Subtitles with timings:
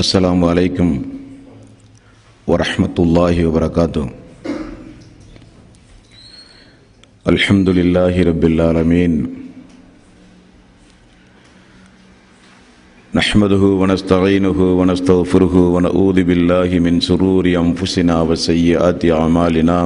[0.00, 0.88] السلام عليكم
[2.50, 4.04] ورحمة الله وبركاته
[7.32, 9.12] الحمد لله رب العالمين
[13.14, 19.78] نحمده ونستعينه ونستغفره ونعوذ بالله من شرور أنفسنا وسيئات أعمالنا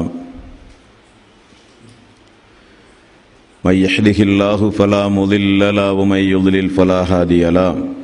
[3.65, 8.04] من يحده الله فلا مضل له، ومن يضلل فلا هادي له۔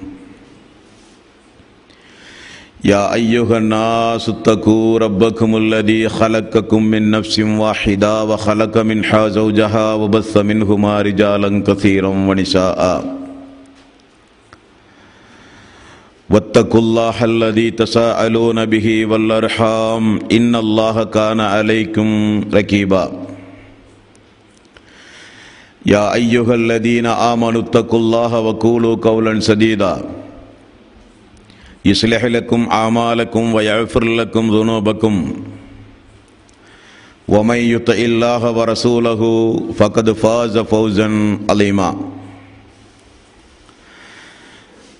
[2.85, 11.01] يا ايها الناس اتقوا ربكم الذي خلقكم من نفس واحده وخلق منها زوجها وبث منهما
[11.01, 12.81] رجالا كثيرا ونساء.
[16.29, 20.19] واتقوا الله الذي تساءلون به والارحام.
[20.31, 23.11] ان الله كان عليكم رقيبا
[25.85, 30.20] يا ايها الذين امنوا اتقوا الله وقولوا قولا سديدا
[31.85, 35.43] يصلح لكم اعمالكم ويغفر لكم ذنوبكم.
[37.27, 39.21] ومن يطع الله ورسوله
[39.77, 42.11] فقد فاز فوزا عظيما.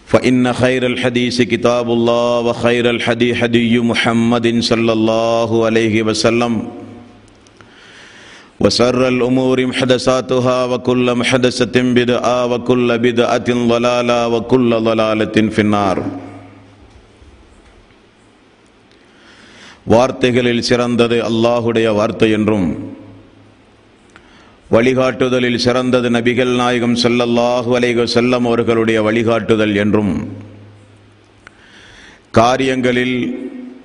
[0.08, 6.68] فإن خير الحديث كتاب الله وخير الحدي حدي محمد صلى الله عليه وسلم.
[8.60, 16.31] وسر الأمور محدثاتها وكل محدثة بدعة وكل بدعة ضلالة وكل ضلالة في النار.
[19.86, 22.68] வார்த்தைகளில் சிறந்தது அல்லாஹுடைய வார்த்தை என்றும்
[24.70, 30.14] வழிகாட்டுதலில் சிறந்தது நபிகள் நாயகம் செல்லல்லாஹு அலைக செல்லம் அவர்களுடைய வழிகாட்டுதல் என்றும்
[32.32, 33.18] காரியங்களில்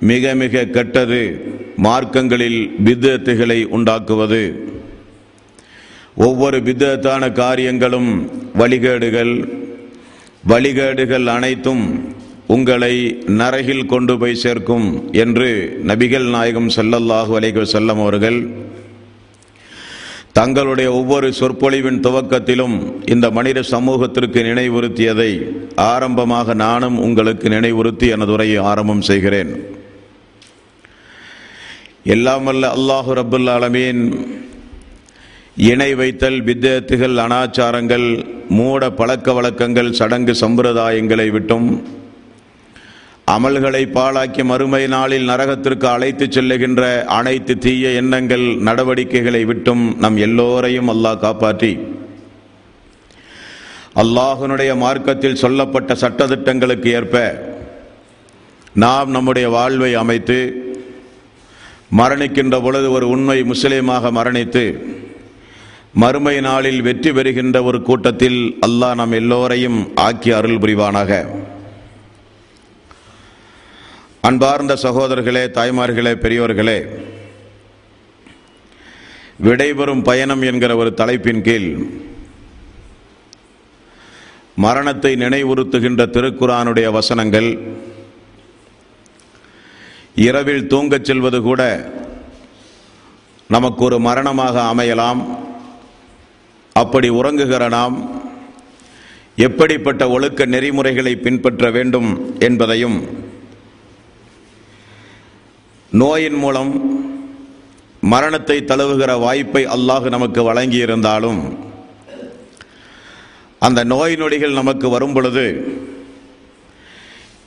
[0.01, 1.21] மிக மிக கெட்டது
[1.77, 4.43] மார்க்கங்களில் பித்தத்துகளை உண்டாக்குவது
[6.17, 8.11] ஒவ்வொரு பித்தத்தான காரியங்களும்
[8.57, 9.33] வழிகேடுகள்
[10.43, 11.83] வழிகேடுகள் அனைத்தும்
[12.47, 12.93] உங்களை
[13.39, 15.47] நரகில் கொண்டு போய் சேர்க்கும் என்று
[15.85, 18.39] நபிகள் நாயகம் செல்லல்லாஹு அலைக செல்லம் அவர்கள்
[20.31, 22.75] தங்களுடைய ஒவ்வொரு சொற்பொழிவின் துவக்கத்திலும்
[23.05, 25.31] இந்த மனித சமூகத்திற்கு நினைவுறுத்தியதை
[25.75, 29.51] ஆரம்பமாக நானும் உங்களுக்கு நினைவுறுத்தி எனது உரையை ஆரம்பம் செய்கிறேன்.
[32.03, 34.01] எல்லாம் அல்ல அல்லாஹு ரபுல் ஆலமீன்
[35.55, 38.07] இணை வைத்தல் வித்தேத்துகள் அனாச்சாரங்கள்
[38.49, 41.69] மூட பழக்க வழக்கங்கள் சடங்கு சம்பிரதாயங்களை விட்டும்
[43.33, 46.81] அமல்களை பாழாக்கி மறுமை நாளில் நரகத்திற்கு அழைத்து செல்லுகின்ற
[47.15, 51.71] அனைத்து தீய எண்ணங்கள் நடவடிக்கைகளை விட்டும் நம் எல்லோரையும் அல்லாஹ் காப்பாற்றி.
[54.03, 57.15] அல்லாஹனுடைய மார்க்கத்தில் சொல்லப்பட்ட சட்டத்திட்டங்களுக்கு ஏற்ப
[58.83, 60.39] நாம் நம்முடைய வாழ்வை அமைத்து
[61.99, 64.65] மரணிக்கின்ற பொழுது ஒரு உண்மை முஸ்லீமாக மரணித்து
[66.03, 68.39] மறுமை நாளில் வெற்றி பெறுகின்ற ஒரு கூட்டத்தில்
[68.69, 71.11] அல்லாஹ் நம் எல்லோரையும் ஆக்கி அருள் புரிவானாக.
[74.21, 76.77] அன்பார்ந்த சகோதரர்களே தாய்மார்களே பெரியோர்களே
[79.43, 81.85] விடைபெறும் பயணம் என்கிற ஒரு தலைப்பின் கீழ்
[84.55, 87.49] மரணத்தை நினைவுறுத்துகின்ற திருக்குறானுடைய வசனங்கள்.
[90.15, 91.61] இரவில் தூங்கச் செல்வது கூட
[93.47, 95.21] நமக்கு ஒரு மரணமாக அமையலாம்.
[96.73, 97.95] அப்படி உறங்குகிற நாம்
[99.35, 103.25] எப்படிப்பட்ட ஒழுக்க நெறிமுறைகளை பின்பற்ற வேண்டும் என்பதையும்
[105.91, 106.71] நோயின் மூலம்
[108.03, 111.41] மரணத்தை தழுவுகிற வாய்ப்பை அல்லாஹ் நமக்கு வழங்கியிருந்தாலும்
[113.61, 115.45] அந்த நோய் நொடிகள் நமக்கு வரும் பொழுது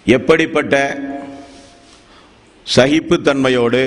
[0.07, 0.75] எப்படிப்பட்ட
[2.67, 3.83] சகிப்புத்தன்மையோடு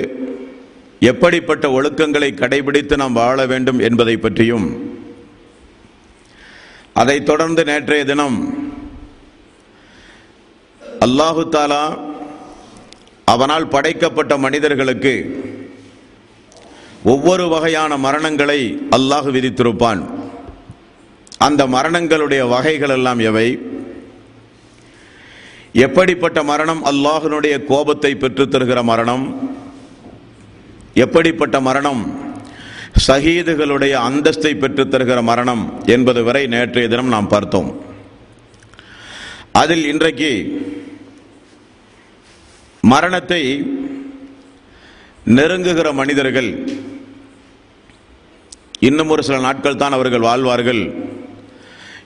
[1.02, 4.66] எப்படிப்பட்ட ஒழுக்கங்களை கடைபிடித்து நாம் வாழ வேண்டும் என்பதை பற்றியும்
[6.96, 8.38] அதைத் தொடர்ந்து நேற்றைய தினம்
[11.06, 11.82] அல்லாஹு தாலா
[13.24, 15.14] அவனால் படைக்கப்பட்ட மனிதர்களுக்கு
[17.04, 20.28] ஒவ்வொரு வகையான மரணங்களை அல்லாஹ் விதித்திருப்பான்.
[21.38, 23.58] அந்த மரணங்களுடைய வகைகள் எல்லாம் எவை?
[25.72, 26.84] எப்படிப்பட்ட மரணம்?
[26.84, 29.56] அல்லாஹனுடைய கோபத்தை பெற்று தருகிற மரணம்.
[30.94, 32.22] எப்படிப்பட்ட மரணம்?
[33.06, 37.84] சகீதுகளுடைய அந்தஸ்தை பெற்று தருகிற மரணம் என்பது வரை நேற்றைய தினம் நாம் பார்த்தோம்.
[39.52, 40.32] அதில் இன்றைக்கு
[42.84, 43.42] மரணத்தை
[45.26, 46.50] நெருங்குகிற மனிதர்கள்
[48.80, 50.82] இன்னும் ஒரு சில நாட்கள் தான் அவர்கள் வாழ்வார்கள்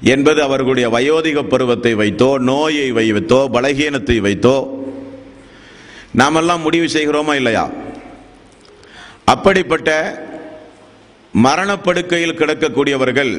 [0.07, 4.57] என்பது அவர்களுடைய வயோதிக பருவத்தை வைத்தோ நோயை வைத்தோ பலகீனத்தை வைத்தோ
[6.15, 7.65] நாமெல்லாம் முடிவு செய்கிறோமா இல்லையா?
[9.27, 9.91] அப்படிப்பட்ட
[11.35, 13.33] மரணப்படுக்கையில் கிடக்கக்கூடியவர்கள்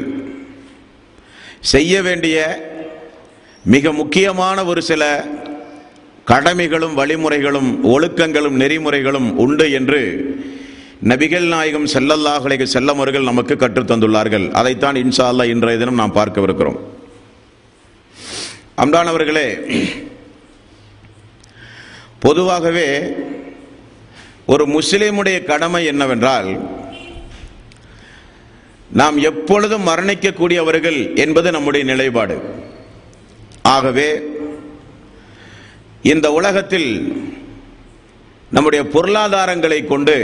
[1.63, 2.37] செய்ய வேண்டிய
[3.65, 5.03] மிக முக்கியமான ஒரு சில
[6.29, 10.01] கடமைகளும் வழிமுறைகளும் ஒழுக்கங்களும் நெறிமுறைகளும் உண்டு என்று
[11.09, 16.79] நபிகள் நாயகம் செல்லல்லாஹலைக்கு செல்லம் அவர்கள் நமக்கு கற்றுத்தந்துள்ளார்கள் அதைத்தான் இன்ஷா இன்றைய தினம் நாம் பார்க்கவிருக்கிறோம்.
[18.83, 19.47] அம்டானவர்களே
[22.25, 22.87] பொதுவாகவே
[24.53, 26.49] ஒரு முஸ்லீமுடைய கடமை என்னவென்றால்
[29.01, 32.37] நாம் எப்பொழுதும் மரணிக்கக்கூடியவர்கள் என்பது நம்முடைய நிலைப்பாடு.
[33.75, 34.07] ஆகவே
[36.03, 36.89] இந்த உலகத்தில்
[38.51, 40.17] நம்முடைய பொருளாதாரங்களை கொண்டு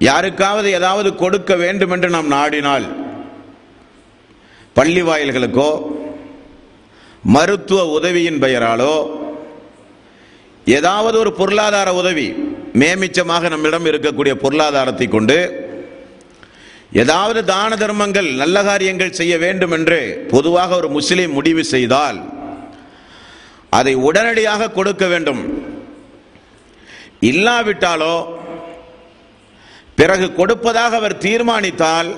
[0.00, 2.86] யாருக்காவது ஏதாவது கொடுக்க வேண்டும் என்று நாம் நாடினால்
[4.76, 5.70] பள்ளி வாயில்களுக்கோ
[7.24, 8.96] மருத்துவ உதவியின் பெயராலோ
[10.66, 12.28] ஏதாவது ஒரு பொருளாதார உதவி
[12.74, 15.38] மேமிச்சமாக நம்மிடம் இருக்கக்கூடிய பொருளாதாரத்தை கொண்டு
[16.92, 22.18] ஏதாவது தான தர்மங்கள் நல்ல காரியங்கள் செய்ய வேண்டும் என்று பொதுவாக ஒரு முஸ்லீம் முடிவு செய்தால்
[23.70, 25.42] அதை உடனடியாக கொடுக்க வேண்டும்.
[27.20, 28.16] இல்லாவிட்டாலோ
[29.94, 32.10] பிறகு கொடுப்பதாக அவர் தீர்மானித்தால்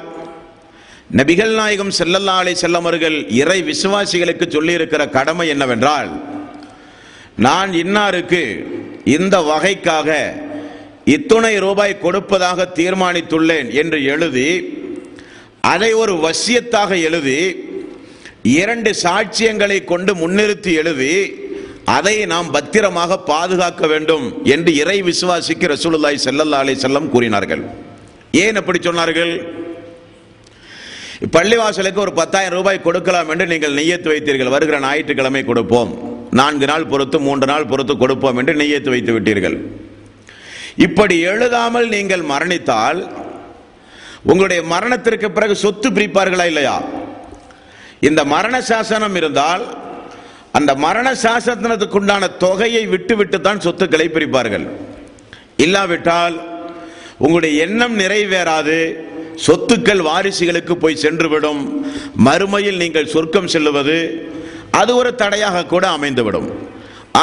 [1.16, 6.10] நபிகள் நாயகம் செல்லல்லா அலை செல்லமர்கள் இறை விசுவாசிகளுக்கு சொல்லியிருக்கிற கடமை என்னவென்றால்
[7.36, 8.42] நான் இன்னாருக்கு
[9.04, 10.34] இந்த வகைக்காக
[11.04, 14.50] இத்துணை ரூபாய் கொடுப்பதாக தீர்மானித்துள்ளேன் என்று எழுதி
[15.60, 17.67] அதை ஒரு வசியத்தாக எழுதி
[18.43, 21.12] இரண்டு சாட்சியங்களை கொண்டு முன்னிறுத்தி எழுதி
[21.85, 27.62] அதை நாம் பத்திரமாக பாதுகாக்க வேண்டும் என்று இறை விசுவாசிக்கு ரசூலுல்லாய் செல்லல்லா அலை செல்லம் கூறினார்கள்.
[28.32, 29.32] ஏன் அப்படி சொன்னார்கள்?
[31.37, 34.55] பள்ளிவாசலுக்கு ஒரு பத்தாயிரம் ரூபாய் கொடுக்கலாம் என்று நீங்கள் நெய்யத்து வைத்தீர்கள்.
[34.55, 35.93] வருகிற ஞாயிற்றுக்கிழமை கொடுப்போம்.
[36.31, 39.56] நான்கு நாள் பொறுத்து மூன்று நாள் பொறுத்து கொடுப்போம் என்று நெய்யத்து வைத்து விட்டீர்கள்.
[40.76, 43.00] இப்படி எழுதாமல் நீங்கள் மரணித்தால்
[44.23, 46.97] உங்களுடைய மரணத்திற்கு பிறகு சொத்து பிரிப்பார்களா இல்லையா?
[48.06, 49.64] இந்த மரண சாசனம் இருந்தால்
[50.58, 54.66] அந்த மரண சாசனத்துக்குண்டான தொகையை விட்டுவிட்டு தான் சொத்துக்களை பிரிப்பார்கள்.
[55.64, 56.36] இல்லாவிட்டால்
[57.24, 58.78] உங்களுடைய எண்ணம் நிறைவேறாது
[59.46, 61.62] சொத்துக்கள் வாரிசுகளுக்கு போய் சென்றுவிடும்
[62.26, 63.98] மறுமையில் நீங்கள் சொர்க்கம் செல்லுவது
[64.80, 66.48] அது ஒரு தடையாக கூட அமைந்துவிடும்.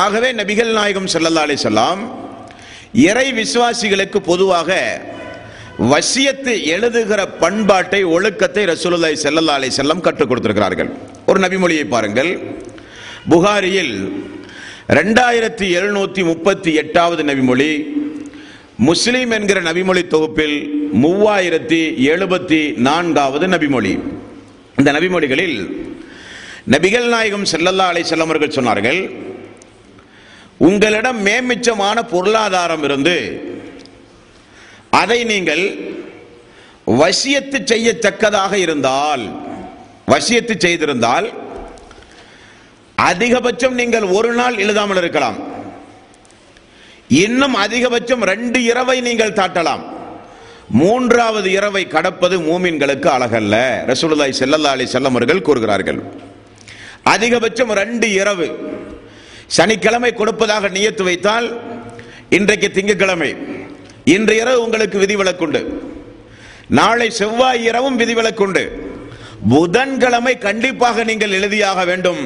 [0.03, 2.01] ஆகவே நபிகள் நாயகம் ஸல்லல்லாஹு அலைஹி செல்லாம்
[3.09, 4.79] இறை விசுவாசிகளுக்கு பொதுவாக
[5.79, 10.89] வசியத்து எழுதுகிற பண்பாட்டை ஒழுக்கத்தை ரசூலுல்லாய் செல்லல்லா அலை செல்லம் கற்றுக் கொடுத்திருக்கிறார்கள்.
[11.25, 12.39] ஒரு நபிமொழியை பாருங்கள்.
[13.29, 14.11] புகாரியில்
[14.87, 17.83] ரெண்டாயிரத்தி எழுநூத்தி முப்பத்தி எட்டாவது நபிமொழி
[18.75, 20.57] முஸ்லீம் என்கிற நபிமொழி தொகுப்பில்
[21.03, 21.81] மூவாயிரத்தி
[22.11, 23.99] எழுபத்தி நான்காவது நபிமொழி.
[24.77, 25.87] இந்த நபிமொழிகளில்
[26.71, 29.15] நபிகள் நாயகம் செல்லல்லா அலை செல்லமர்கள் அவர்கள் சொன்னார்கள்
[30.57, 33.53] உங்களிடம் மேமிச்சமான பொருளாதாரம் இருந்து
[35.01, 35.63] அதை நீங்கள்
[37.01, 39.23] வசியத்து செய்யத்தக்கதாக இருந்தால்
[40.11, 41.27] வசியத்து செய்திருந்தால்
[42.97, 45.37] அதிகபட்சம் நீங்கள் ஒரு நாள் எழுதாமல் இருக்கலாம்.
[47.25, 49.83] இன்னும் அதிகபட்சம் ரெண்டு இரவை நீங்கள் தாட்டலாம்.
[50.81, 53.55] மூன்றாவது இரவை கடப்பது மூமின்களுக்கு அழகல்ல.
[53.91, 55.99] ரசூலுல்லாய் செல்லல்லா அலி வஸல்லம் அவர்கள் கூறுகிறார்கள்.
[57.13, 58.47] அதிகபட்சம் ரெண்டு இரவு
[59.57, 61.47] சனிக்கிழமை கொடுப்பதாக நியத்து வைத்தால்
[62.37, 63.31] இன்றைக்கு திங்கட்கிழமை
[64.13, 65.61] இன்று இரவு உங்களுக்கு விதிவிலக்குண்டு.
[66.79, 68.63] நாளை செவ்வாய் இரவும் விதிவிலக்குண்டு.
[69.53, 72.21] புதன்கிழமை கண்டிப்பாக நீங்கள் எழுதியாக வேண்டும்.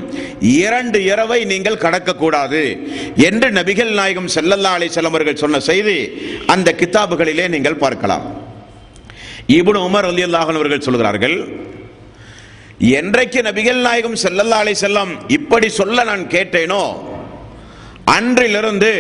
[0.64, 2.62] இரண்டு இரவை நீங்கள் கடக்கக்கூடாது
[3.28, 5.98] என்று நபிகள் நாயகம் செல்லல்லா அலை செல்லவர்கள் சொன்ன செய்தி
[6.54, 8.26] அந்த கித்தாபுகளிலே நீங்கள் பார்க்கலாம்.
[9.58, 10.24] இபுன் உமர் அலி
[10.56, 11.38] அவர்கள் சொல்கிறார்கள்
[12.98, 16.84] என்றைக்கு நபிகள் நாயகம் செல்லல்லா அலை செல்லம் இப்படி சொல்ல நான் கேட்டேனோ
[18.18, 18.92] அன்றிலிருந்து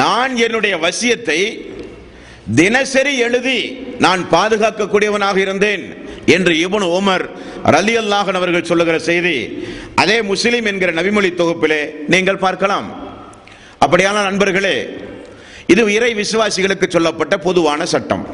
[0.00, 1.40] நான் என்னுடைய வசியத்தை
[2.60, 3.58] தினசரி எழுதி
[4.04, 5.84] நான் பாதுகாக்கக்கூடியவனாக இருந்தேன்
[6.34, 7.24] என்று இப்னு உமர்
[7.74, 9.36] ரலி அல்லாஹன் அவர்கள் சொல்லுகிற செய்தி
[10.02, 11.80] அதே முஸ்லிம் என்கிற நபிமொழி தொகுப்பிலே
[12.14, 12.88] நீங்கள் பார்க்கலாம்.
[13.84, 14.76] அப்படியான நண்பர்களே
[15.72, 18.24] இது இறை விசுவாசிகளுக்கு சொல்லப்பட்ட பொதுவான சட்டம்.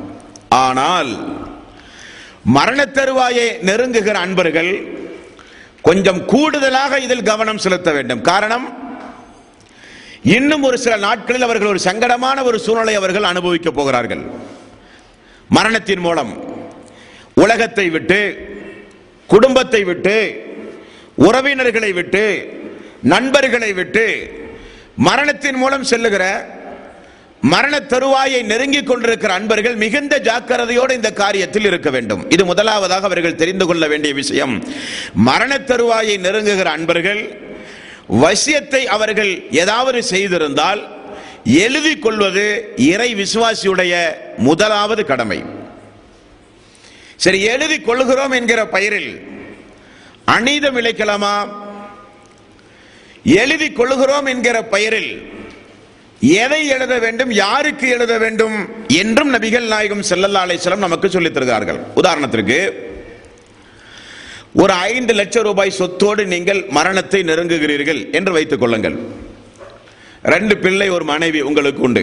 [0.65, 1.11] ஆனால்
[2.57, 4.73] மரண தருவாயை நெருங்குகிற அன்பர்கள்
[5.89, 8.23] கொஞ்சம் கூடுதலாக இதில் கவனம் செலுத்த வேண்டும்.
[8.31, 8.67] காரணம்
[10.23, 14.23] இன்னும் ஒரு சில நாட்களில் அவர்கள் ஒரு சங்கடமான ஒரு சூழ்நிலை அவர்கள் அனுபவிக்க போகிறார்கள்.
[15.49, 16.57] மரணத்தின் மூலம்
[17.35, 18.49] உலகத்தை விட்டு
[19.27, 20.47] குடும்பத்தை விட்டு
[21.15, 22.53] உறவினர்களை விட்டு
[23.03, 24.07] நண்பர்களை விட்டு
[24.97, 26.57] மரணத்தின் மூலம் செல்லுகிற
[27.41, 32.31] மரண தருவாயை நெருங்கிக் கொண்டிருக்கிற அன்பர்கள் மிகுந்த ஜாக்கிரதையோடு இந்த காரியத்தில் இருக்க வேண்டும்.
[32.31, 34.65] இது முதலாவதாக அவர்கள் தெரிந்து கொள்ள வேண்டிய விஷயம்.
[35.15, 37.48] மரண தருவாயை நெருங்குகிற அன்பர்கள்
[38.11, 40.89] வசியத்தை அவர்கள் ஏதாவது செய்திருந்தால்
[41.45, 45.43] எழுதி கொள்வது இறை விசுவாசியுடைய முதலாவது கடமை.
[47.17, 49.27] சரி எழுதி கொள்கிறோம் என்கிற பெயரில்
[50.27, 51.49] அநீதம் இழைக்கலாமா?
[53.25, 55.33] எழுதி கொள்கிறோம் என்கிற பெயரில்
[56.21, 61.79] எதை எழுத வேண்டும் யாருக்கு எழுத வேண்டும் என்றும் நபிகள் நாயகம் செல்லல்லா அலைஹி நமக்கு சொல்லித் தருகிறார்கள்.
[61.95, 62.87] உதாரணத்திற்கு
[64.63, 68.97] ஒரு ஐந்து லட்சம் ரூபாய் சொத்தோடு நீங்கள் மரணத்தை நெருங்குகிறீர்கள் என்று வைத்துக் கொள்ளுங்கள்.
[70.35, 72.03] ரெண்டு பிள்ளை ஒரு மனைவி உங்களுக்கு உண்டு.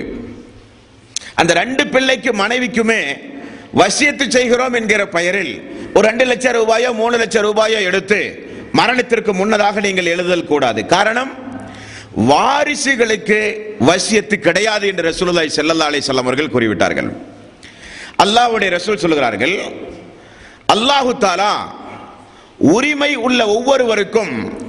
[1.42, 3.02] அந்த ரெண்டு பிள்ளைக்கு மனைவிக்குமே
[3.82, 5.54] வசியத்து செய்கிறோம் என்கிற பெயரில்
[5.96, 8.20] ஒரு ரெண்டு லட்சம் ரூபாயோ மூணு லட்சம் ரூபாயோ எடுத்து
[8.80, 10.82] மரணத்திற்கு முன்னதாக நீங்கள் எழுதல் கூடாது.
[10.96, 11.32] காரணம்
[12.32, 13.40] வாரிசுகளுக்கு
[13.90, 17.10] வசியத்து கிடையாது என்று ரசூலுல்லாஹி ஸல்லல்லாஹு அலைஹி வஸல்லம் அவர்கள் கூறிவிட்டார்கள்.
[18.24, 19.56] அல்லாஹ்வுடைய ரசூல் சொல்கிறார்கள்
[20.76, 21.52] அல்லாஹு தாலா
[22.58, 24.64] உரிமை உள்ள ஒவ்வொருவருக்கும்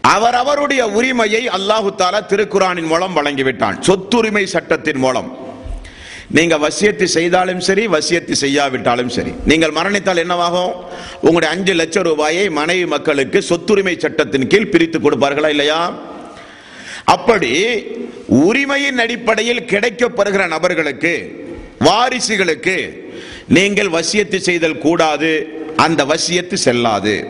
[0.00, 3.80] அவரவருடைய உரிமையை அல்லாஹு தாலா திருக்குறானின் மூலம் வழங்கிவிட்டான்.
[3.80, 5.44] சொத்துரிமை சட்டத்தின் மூலம்.
[6.30, 9.32] நீங்க வசியத்து செய்தாலும் சரி வசியத்து செய்யாவிட்டாலும் சரி.
[9.44, 10.72] நீங்கள் மரணித்தால் என்னவாகும்?
[11.20, 15.98] உங்களுடைய அஞ்சு லட்சம் ரூபாயை மனைவி மக்களுக்கு சொத்துரிமை சட்டத்தின் கீழ் பிரித்து கொடுப்பார்களா இல்லையா?
[17.04, 17.84] அப்படி
[18.26, 21.44] உரிமையின் அடிப்படையில் கிடைக்கப்படுகிற நபர்களுக்கு
[21.78, 23.05] வாரிசுகளுக்கு
[23.48, 27.28] நீங்கள் வசியத்து செய்தல் கூடாது அந்த வசியத்து செல்லாது.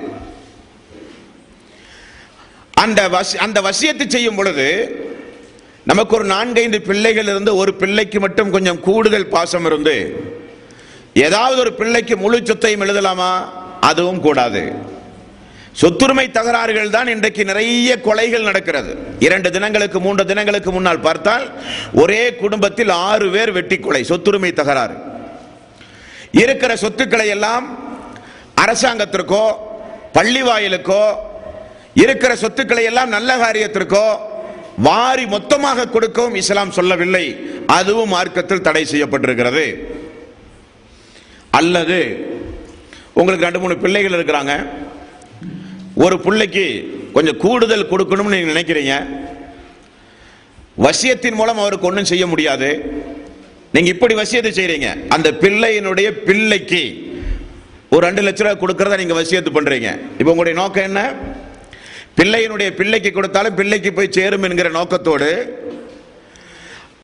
[2.73, 4.69] அந்த வசி அந்த வசியத்து செய்யும் பொழுது
[5.85, 10.25] நமக்கு ஒரு நான்கைந்து பிள்ளைகள் இருந்து ஒரு பிள்ளைக்கு மட்டும் கொஞ்சம் கூடுதல் பாசம் இருந்து
[11.13, 13.49] ஏதாவது ஒரு பிள்ளைக்கு முழு சொத்தையும் எழுதலாமா?
[13.81, 14.73] அதுவும் கூடாது.
[15.73, 18.97] சொத்துரிமை தகராறுகள் தான் இன்றைக்கு நிறைய கொலைகள் நடக்கிறது.
[19.19, 21.53] இரண்டு தினங்களுக்கு மூன்று தினங்களுக்கு முன்னால் பார்த்தால்
[21.93, 25.15] ஒரே குடும்பத்தில் ஆறு பேர் வெட்டி கொலை சொத்துரிமை தகராறு.
[26.33, 27.79] இருக்கிற சொத்துக்களை எல்லாம்
[28.65, 29.53] அரசாங்கத்திற்கோ
[30.13, 31.15] பள்ளி வாயிலுக்கோ
[31.95, 34.17] இருக்கிற சொத்துக்களை எல்லாம் நல்ல காரியத்திற்கோ
[34.79, 37.37] வாரி மொத்தமாக கொடுக்கவும் இஸ்லாம் சொல்லவில்லை.
[37.67, 39.75] அதுவும் மார்க்கத்தில் தடை செய்யப்பட்டிருக்கிறது.
[41.51, 41.99] அல்லது
[43.13, 44.69] உங்களுக்கு ரெண்டு மூணு பிள்ளைகள் இருக்கிறாங்க.
[45.95, 46.65] ஒரு பிள்ளைக்கு
[47.13, 49.07] கொஞ்சம் கூடுதல் கொடுக்கணும்னு நீங்க நினைக்கிறீங்க.
[50.83, 52.85] வசியத்தின் மூலம் அவருக்கு ஒன்றும் செய்ய முடியாது.
[53.77, 54.91] நீங்க இப்படி வசியத்தை செய்றீங்க.
[55.15, 56.85] அந்த பிள்ளையினுடைய பிள்ளைக்கு
[57.95, 59.91] ஒரு ரெண்டு லட்ச ரூபாய் கொடுக்கறத நீங்க வசியத்து பண்றீங்க.
[60.19, 61.01] இப்போ உங்களுடைய நோக்கம் என்ன?
[62.19, 65.31] பிள்ளையினுடைய பிள்ளைக்கு கொடுத்தாலும் பிள்ளைக்கு போய் சேரும் என்கிற நோக்கத்தோடு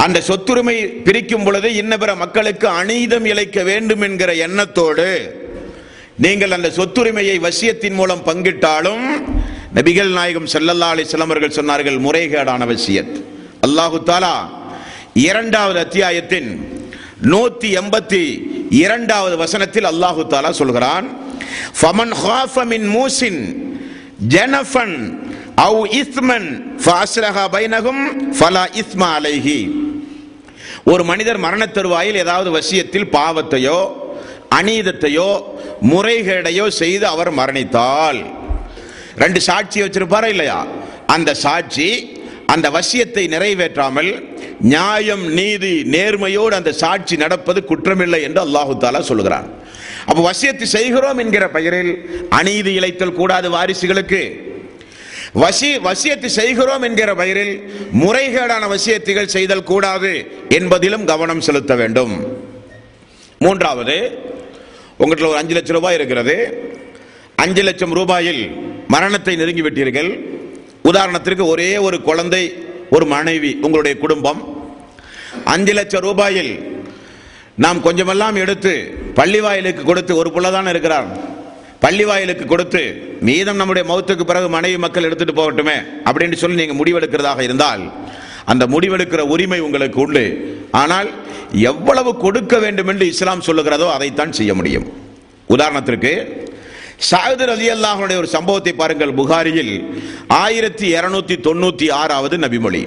[0.04, 0.76] அந்த சொத்துரிமை
[1.06, 5.08] பிரிக்கும் பொழுது இன்ன பிற மக்களுக்கு அநீதம் இழைக்க வேண்டும் என்கிற எண்ணத்தோடு
[6.24, 9.04] நீங்கள் அந்த சொத்துரிமையை வசியத்தின் மூலம் பங்கிட்டாலும்
[9.76, 13.14] நபிகள் நாயகம் செல்லல்லா அலைஹி அவர்கள் சொன்னார்கள் முறைகேடான வசியத்.
[13.66, 14.34] அல்லாஹு தாலா
[15.16, 16.80] இரண்டாவது அத்தியாயத்தின்
[17.22, 21.06] நூத்தி எண்பத்தி இரண்டாவது வசனத்தில் அல்லாஹு தாலா சொல்கிறான்
[21.80, 23.70] ஃபமன் ஹாஃப மூசின்
[24.18, 25.20] ஜனஃபன்
[25.56, 29.68] அவு இஸ்மன் ஃபாஸ்ரஹா பைனகும் ஃபலா இஸ்மா அலைஹி.
[30.84, 34.08] ஒரு மனிதர் மரணத் தருவாயில் ஏதாவது வசியத்தில் பாவத்தையோ
[34.54, 35.44] அநீதத்தையோ
[35.82, 38.20] முறைகேடையோ செய்து அவர் மரணித்தால்
[39.16, 40.66] ரெண்டு சாட்சி வச்சிருப்பாரா இல்லையா?
[41.06, 44.31] அந்த சாட்சி அந்த வசியத்தை நிறைவேற்றாமல்
[44.70, 49.48] நியாயம் நீதி நேர்மையோடு அந்த சாட்சி நடப்பது குற்றமில்லை என்று அல்லாஹு தாலா சொல்கிறான்
[50.06, 51.92] அப்போ வசியத்தை செய்கிறோம் என்கிற பெயரில்
[52.28, 54.22] அநீதி இழைத்தல் கூடாது வாரிசுகளுக்கு.
[55.42, 57.54] வசி வசியத்தை செய்கிறோம் என்கிற பெயரில்
[58.02, 60.12] முறைகேடான வசியத்துகள் செய்தல் கூடாது
[60.58, 62.14] என்பதிலும் கவனம் செலுத்த வேண்டும்.
[63.38, 63.96] மூன்றாவது
[64.98, 66.36] உங்கள்கிட்ட ஒரு அஞ்சு லட்சம் ரூபாய் இருக்கிறது.
[67.44, 68.42] அஞ்சு லட்சம் ரூபாயில்
[68.88, 70.10] மரணத்தை நெருங்கி விட்டீர்கள்
[70.90, 72.44] உதாரணத்திற்கு ஒரே ஒரு குழந்தை
[72.94, 74.40] ஒரு மனைவி உங்களுடைய குடும்பம்
[75.52, 76.52] அஞ்சு லட்சம் ரூபாயில்
[77.64, 78.72] நாம் கொஞ்சமெல்லாம் எடுத்து
[79.18, 81.08] பள்ளி வாயிலுக்கு கொடுத்து ஒரு புள்ள தானே இருக்கிறார்.
[81.84, 82.82] பள்ளி வாயிலுக்கு கொடுத்து
[83.28, 85.76] மீதம் நம்முடைய மௌத்துக்கு பிறகு மனைவி மக்கள் எடுத்துட்டு போகட்டுமே
[86.08, 87.82] அப்படின்னு சொல்லி நீங்கள் முடிவெடுக்கிறதாக இருந்தால்
[88.52, 90.24] அந்த முடிவெடுக்கிற உரிமை உங்களுக்கு உண்டு.
[90.82, 91.08] ஆனால்
[91.70, 94.86] எவ்வளவு கொடுக்க வேண்டும் என்று இஸ்லாம் சொல்லுகிறதோ அதைத்தான் செய்ய முடியும்.
[95.54, 96.12] உதாரணத்திற்கு
[97.10, 99.74] சாயுதர் அலி அல்லாஹனுடைய ஒரு சம்பவத்தை பாருங்கள் புகாரியில்
[100.42, 102.82] ஆயிரத்தி இருநூத்தி தொண்ணூத்தி ஆறாவது நபிமொழி.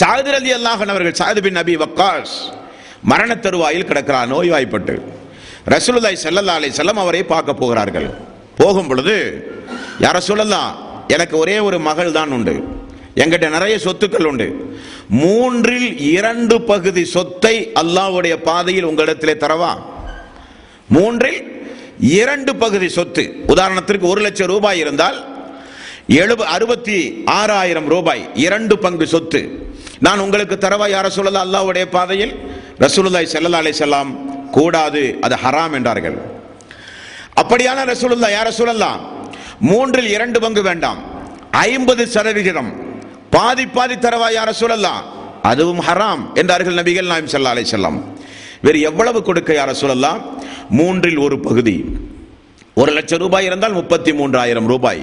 [0.00, 2.34] சாயுதர் அலி அல்லாஹன் அவர்கள் சாயுது பின் நபி வக்காஸ்
[3.10, 4.94] மரண தருவாயில் கிடக்கிறார் நோய்வாய்ப்பட்டு.
[5.74, 8.08] ரசூலுல்லாஹி ஸல்லல்லாஹு அலைஹி செல்லம் அவரை பார்க்க போகிறார்கள்.
[8.60, 9.16] போகும் பொழுது
[10.04, 10.72] யார சொல்லலாம்
[11.14, 12.54] எனக்கு ஒரே ஒரு மகள் தான் உண்டு.
[13.22, 14.46] எங்கிட்ட நிறைய சொத்துக்கள் உண்டு.
[15.22, 19.72] மூன்றில் இரண்டு பகுதி சொத்தை அல்லாஹ்வுடைய பாதையில் உங்களிடத்திலே தரவா?
[20.96, 21.40] மூன்றில்
[21.98, 23.44] இரண்டு பகுதி சொத்து.
[23.46, 25.18] உதாரணத்திற்கு ஒரு லட்சம் ரூபாய் இருந்தால்
[26.08, 29.40] எழுப அறுபத்தி ஆறாயிரம் ரூபாய் இரண்டு பங்கு சொத்து.
[30.00, 32.34] நான் உங்களுக்கு தரவா யார சொல்லலாம் அல்லாஹ்வுடைய பாதையில்
[32.78, 34.10] ரசூலுல்லாய் ஸல்லல்லாஹு அலை செல்லாம்
[34.50, 36.16] கூடாது அது ஹராம் என்றார்கள்.
[37.42, 39.00] அப்படியான ரசூலுல்லா யார சொல்லலாம்
[39.60, 41.00] மூன்றில் இரண்டு பங்கு வேண்டாம்.
[41.50, 42.72] ஐம்பது சதவிகிதம்.
[43.30, 45.02] பாதி பாதி தரவா யார சொல்லலாம்
[45.42, 47.98] அதுவும் ஹராம் என்றார்கள் நபிகள் நாயம் செல்லா அலை செல்லாம்
[48.64, 50.20] வேறு எவ்வளவு கொடுக்க யார சொல்லலாம்
[50.78, 51.76] மூன்றில் ஒரு பகுதி.
[52.80, 55.02] ஒரு லட்சம் ரூபாய் இருந்தால் முப்பத்தி மூன்றாயிரம் ரூபாய்.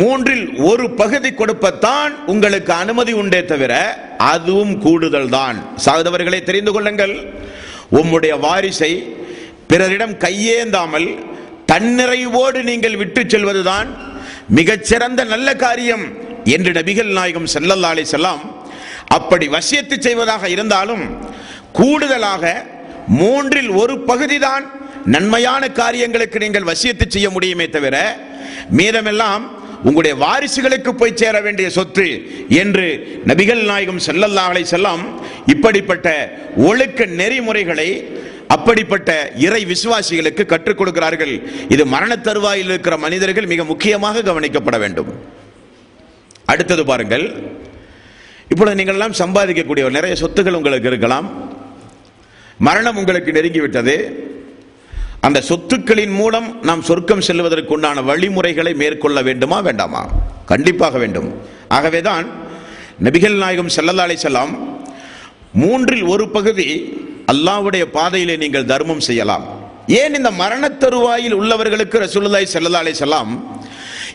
[0.00, 3.72] மூன்றில் ஒரு பகுதி கொடுப்பத்தான் உங்களுக்கு அனுமதி உண்டே தவிர
[4.32, 7.14] அதுவும் கூடுதல் தான் சகோதரர்களை தெரிந்து கொள்ளுங்கள்.
[7.98, 8.92] உம்முடைய வாரிசை
[9.70, 11.08] பிறரிடம் கையேந்தாமல்
[11.72, 13.88] தன்னிறைவோடு நீங்கள் விட்டு செல்வதுதான்
[14.58, 16.04] மிகச்சிறந்த நல்ல காரியம்
[16.54, 18.46] என்று நபிகள் நாயகம் செல்லல்லாலே அலைஹி
[19.16, 21.04] அப்படி வசியத்து செய்வதாக இருந்தாலும்
[21.72, 22.64] கூடுதலாக
[23.08, 24.64] மூன்றில் ஒரு பகுதிதான்
[25.04, 27.96] நன்மையான காரியங்களுக்கு நீங்கள் வசியத்து செய்ய முடியுமே தவிர
[28.78, 29.44] மீதமெல்லாம்
[29.84, 32.06] உங்களுடைய வாரிசுகளுக்கு போய் சேர வேண்டிய சொத்து
[32.48, 32.86] என்று
[33.26, 35.02] நபிகள் நாயகம் ஸல்லல்லாஹு செல்லம்
[35.46, 36.08] இப்படிப்பட்ட
[36.56, 37.90] ஒழுக்க நெறிமுறைகளை
[38.48, 41.34] அப்படிப்பட்ட இறை விசுவாசிகளுக்கு கற்றுக் கொடுக்கிறார்கள்.
[41.68, 45.10] இது மரண தருவாயில் இருக்கிற மனிதர்கள் மிக முக்கியமாக கவனிக்கப்பட வேண்டும்.
[46.44, 47.26] அடுத்தது பாருங்கள்.
[48.48, 51.26] இப்பொழுது நீங்கள் எல்லாம் சம்பாதிக்கக்கூடிய நிறைய சொத்துக்கள் உங்களுக்கு இருக்கலாம்.
[52.58, 53.96] மரணம் உங்களுக்கு நெருங்கிவிட்டது.
[55.26, 60.02] அந்த சொத்துக்களின் மூலம் நாம் சொர்க்கம் செல்வதற்கு உண்டான வழிமுறைகளை மேற்கொள்ள வேண்டுமா வேண்டாமா?
[60.46, 61.28] கண்டிப்பாக வேண்டும்.
[61.68, 62.26] ஆகவேதான்
[63.04, 64.56] நபிகள் நாயகம் ஸல்லல்லாஹு அலைஹி
[65.52, 66.68] மூன்றில் ஒரு பகுதி
[67.32, 69.44] அல்லாஹ்வுடைய பாதையிலே நீங்கள் தர்மம் செய்யலாம்.
[69.86, 72.98] ஏன் இந்த மரணத் தருவாயில் உள்ளவர்களுக்கு ரசூலுல்லாய் ஸல்லல்லாஹு அலைஹி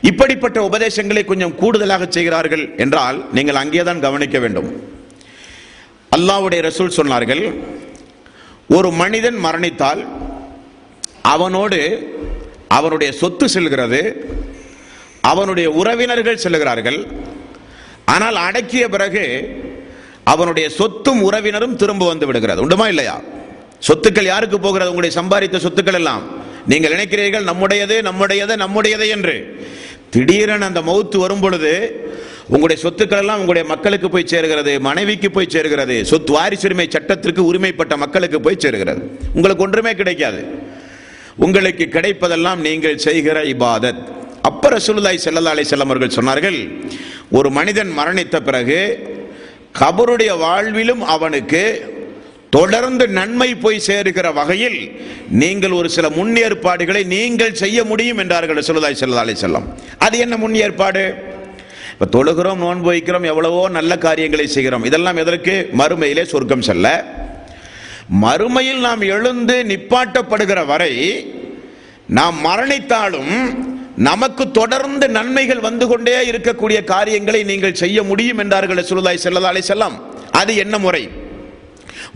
[0.10, 4.69] இப்படிப்பட்ட உபதேசங்களை கொஞ்சம் கூடுதலாக செய்கிறார்கள் என்றால் நீங்கள் அங்கேதான் கவனிக்க வேண்டும்.
[6.15, 7.43] அல்லாஹ்வுடைய ரசூல் சொன்னார்கள்
[8.69, 10.01] ஒரு மனிதன் மரணித்தால்
[11.22, 11.79] அவனோடு
[12.67, 14.01] அவனுடைய சொத்து செல்கிறது
[15.22, 17.00] அவனுடைய உறவினர்கள் செல்கிறார்கள்
[18.05, 19.24] ஆனால் அடக்கிய பிறகு
[20.24, 22.67] அவனுடைய சொத்தும் உறவினரும் திரும்ப வந்து விடுகிறது.
[22.67, 23.22] உண்டுமா இல்லையா?
[23.88, 24.93] சொத்துக்கள் யாருக்கு போகிறது?
[24.93, 26.24] உங்களுடைய சம்பாதித்த சொத்துக்கள் எல்லாம்.
[26.67, 29.36] நீங்கள் நினைக்கிறீர்கள் நம்முடையது நம்முடையது நம்முடையது என்று.
[30.13, 31.74] திடீரென அந்த மௌத்து வரும் பொழுது
[32.46, 38.42] உங்களுடைய சொத்துக்கள் எல்லாம் உங்களுடைய மக்களுக்கு போய் சேருகிறது மனைவிக்கு போய் சேர்கிறது சொத்து வாரிசுரிமை சட்டத்திற்கு உரிமைப்பட்ட மக்களுக்கு
[38.42, 39.01] போய் சேர்கிறது.
[39.33, 40.42] உங்களுக்கு ஒன்றுமே கிடைக்காது.
[41.46, 44.01] உங்களுக்கு கிடைப்பதெல்லாம் நீங்கள் செய்கிற இபாதத்.
[44.42, 46.59] அப்ப ரசூலுல்லாய் செல்லல்லா அலைஹி செல்லம் அவர்கள் சொன்னார்கள்
[47.31, 48.79] ஒரு மனிதன் மரணித்த பிறகு
[49.79, 51.61] கபருடைய வாழ்விலும் அவனுக்கு
[52.55, 54.79] தொடர்ந்து நன்மை போய் சேருகிற வகையில்
[55.42, 59.68] நீங்கள் ஒரு சில முன்னேற்பாடுகளை நீங்கள் செய்ய முடியும் என்றார்கள் சொல்லுதாய் செல்லதாலே செல்லம்
[60.05, 61.03] அது என்ன முன்னேற்பாடு?
[61.94, 64.85] இப்ப தொழுகிறோம் நோன்பு வைக்கிறோம் எவ்வளவோ நல்ல காரியங்களை செய்கிறோம்.
[64.89, 65.55] இதெல்லாம் எதற்கு?
[65.79, 66.87] மறுமையிலே சொர்க்கம் செல்ல.
[68.24, 70.94] மறுமையில் நாம் எழுந்து நிப்பாட்டப்படுகிற வரை
[72.18, 73.33] நாம் மரணித்தாலும்
[74.09, 79.96] நமக்கு தொடர்ந்து நன்மைகள் வந்து கொண்டே இருக்கக்கூடிய காரியங்களை நீங்கள் செய்ய முடியும் என்றார்கள் ரசூலுல்லாஹி செல்லதாலே செல்லம்
[80.42, 81.03] அது என்ன முறை?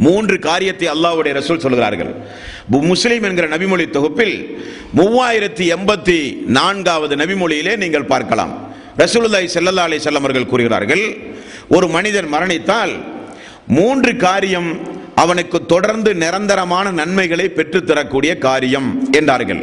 [0.06, 2.12] மூன்று காரியத்தை அல்லாஹ்வுடைய ரசூல் சொல்கிறார்கள்.
[2.92, 4.36] முஸ்லீம் என்கிற நபிமொழி தொகுப்பில்
[5.00, 6.18] மூவாயிரத்தி எண்பத்தி
[6.58, 8.54] நான்காவது நபிமொழியிலே நீங்கள் பார்க்கலாம்.
[9.04, 11.04] ரசூலுல்லாய் செல்லல்லா அலி வஸல்லம் அவர்கள் கூறுகிறார்கள்
[11.76, 12.94] ஒரு மனிதன் மரணித்தால்
[13.78, 14.70] மூன்று காரியம்
[15.24, 19.62] அவனுக்கு தொடர்ந்து நிரந்தரமான நன்மைகளை பெற்றுத்தரக்கூடிய காரியம் என்றார்கள்.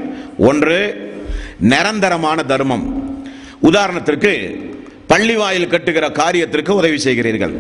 [0.51, 0.79] ஒன்று
[1.73, 2.85] நிரந்தரமான தர்மம்.
[3.69, 4.33] உதாரணத்திற்கு
[5.13, 7.55] பள்ளி வாயில் கட்டுகிற காரியத்திற்கு உதவி செய்கிறீர்கள்.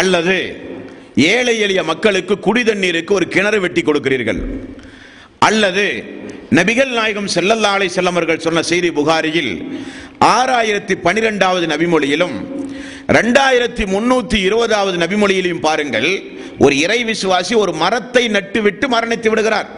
[0.00, 0.36] அல்லது
[1.16, 4.40] ஏழை எளிய மக்களுக்கு குடி தண்ணீருக்கு ஒரு கிணறு வெட்டி கொடுக்கிறீர்கள்.
[5.38, 5.86] அல்லது
[6.50, 9.52] நபிகள் நாயகம் செல்லல்லாலை அலைஹி சொன்ன செய்தி புகாரியில்
[10.20, 12.36] ஆறாயிரத்தி பனிரெண்டாவது நபிமொழியிலும்
[13.08, 16.22] ரெண்டாயிரத்தி முன்னூத்தி இருபதாவது நபிமொழியிலையும் பாருங்கள்
[16.58, 19.68] ஒரு இறை விசுவாசி ஒரு மரத்தை நட்டுவிட்டு மரணித்து விடுகிறார்.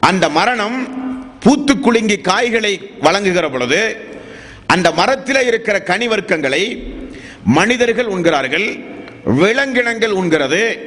[0.00, 0.78] அந்த மரணம்
[1.40, 3.80] பூத்து குலுங்கி காய்களை வழங்குகிற பொழுது
[4.66, 6.62] அந்த மரத்தில் இருக்கிற கனிவர்க்கங்களை
[7.44, 8.94] மனிதர்கள் உண்கிறார்கள்.
[9.26, 10.78] விலங்கினங்கள் உண்கிறது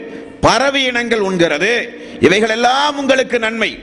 [0.41, 3.79] பறவை இனங்கள் உண்கிறது இவைகள் எல்லாம் உங்களுக்கு நன்மை.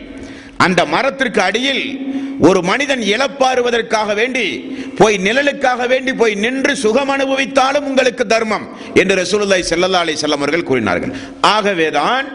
[0.57, 8.27] அந்த மரத்திற்கு அடியில் ஒரு மனிதன் இழப்பாறுவதற்காக வேண்டி போய் நிழலுக்காக வேண்டி போய் நின்று சுகம் அனுபவித்தாலும் உங்களுக்கு
[8.27, 11.13] தர்மம் என்று ரசூலுல்லாய் செல்லல்லா அலி செல்லமர்கள் அவர்கள் கூறினார்கள்.
[11.41, 12.27] ஆகவேதான்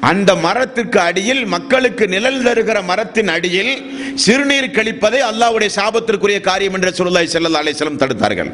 [0.00, 7.34] அந்த மரத்திற்கு அடியில் மக்களுக்கு நிழல் தருகிற மரத்தின் அடியில் சிறுநீர் கழிப்பதை அல்லாவுடைய சாபத்திற்குரிய காரியம் என்று ரசூலுல்லாய்
[7.36, 8.52] செல்லல்லா அலி செல்லம் தடுத்தார்கள்.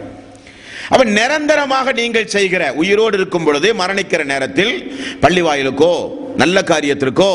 [0.90, 4.72] அப்ப நிரந்தரமாக நீங்கள் செய்கிற உயிரோடு இருக்கும் பொழுது மரணிக்கிற நேரத்தில்
[5.24, 5.92] பள்ளி வாயிலுக்கோ
[6.42, 7.30] நல்ல காரியத்திற்கோ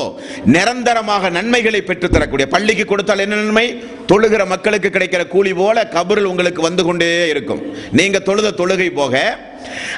[0.56, 3.66] நிரந்தரமாக நன்மைகளை பெற்றுத்தரக்கூடிய பள்ளிக்கு கொடுத்தால் என்ன நன்மை?
[4.12, 7.62] தொழுகிற மக்களுக்கு கிடைக்கிற கூலி போல கபரில் உங்களுக்கு வந்து கொண்டே இருக்கும்.
[8.00, 9.16] நீங்க தொழுத தொழுகை போக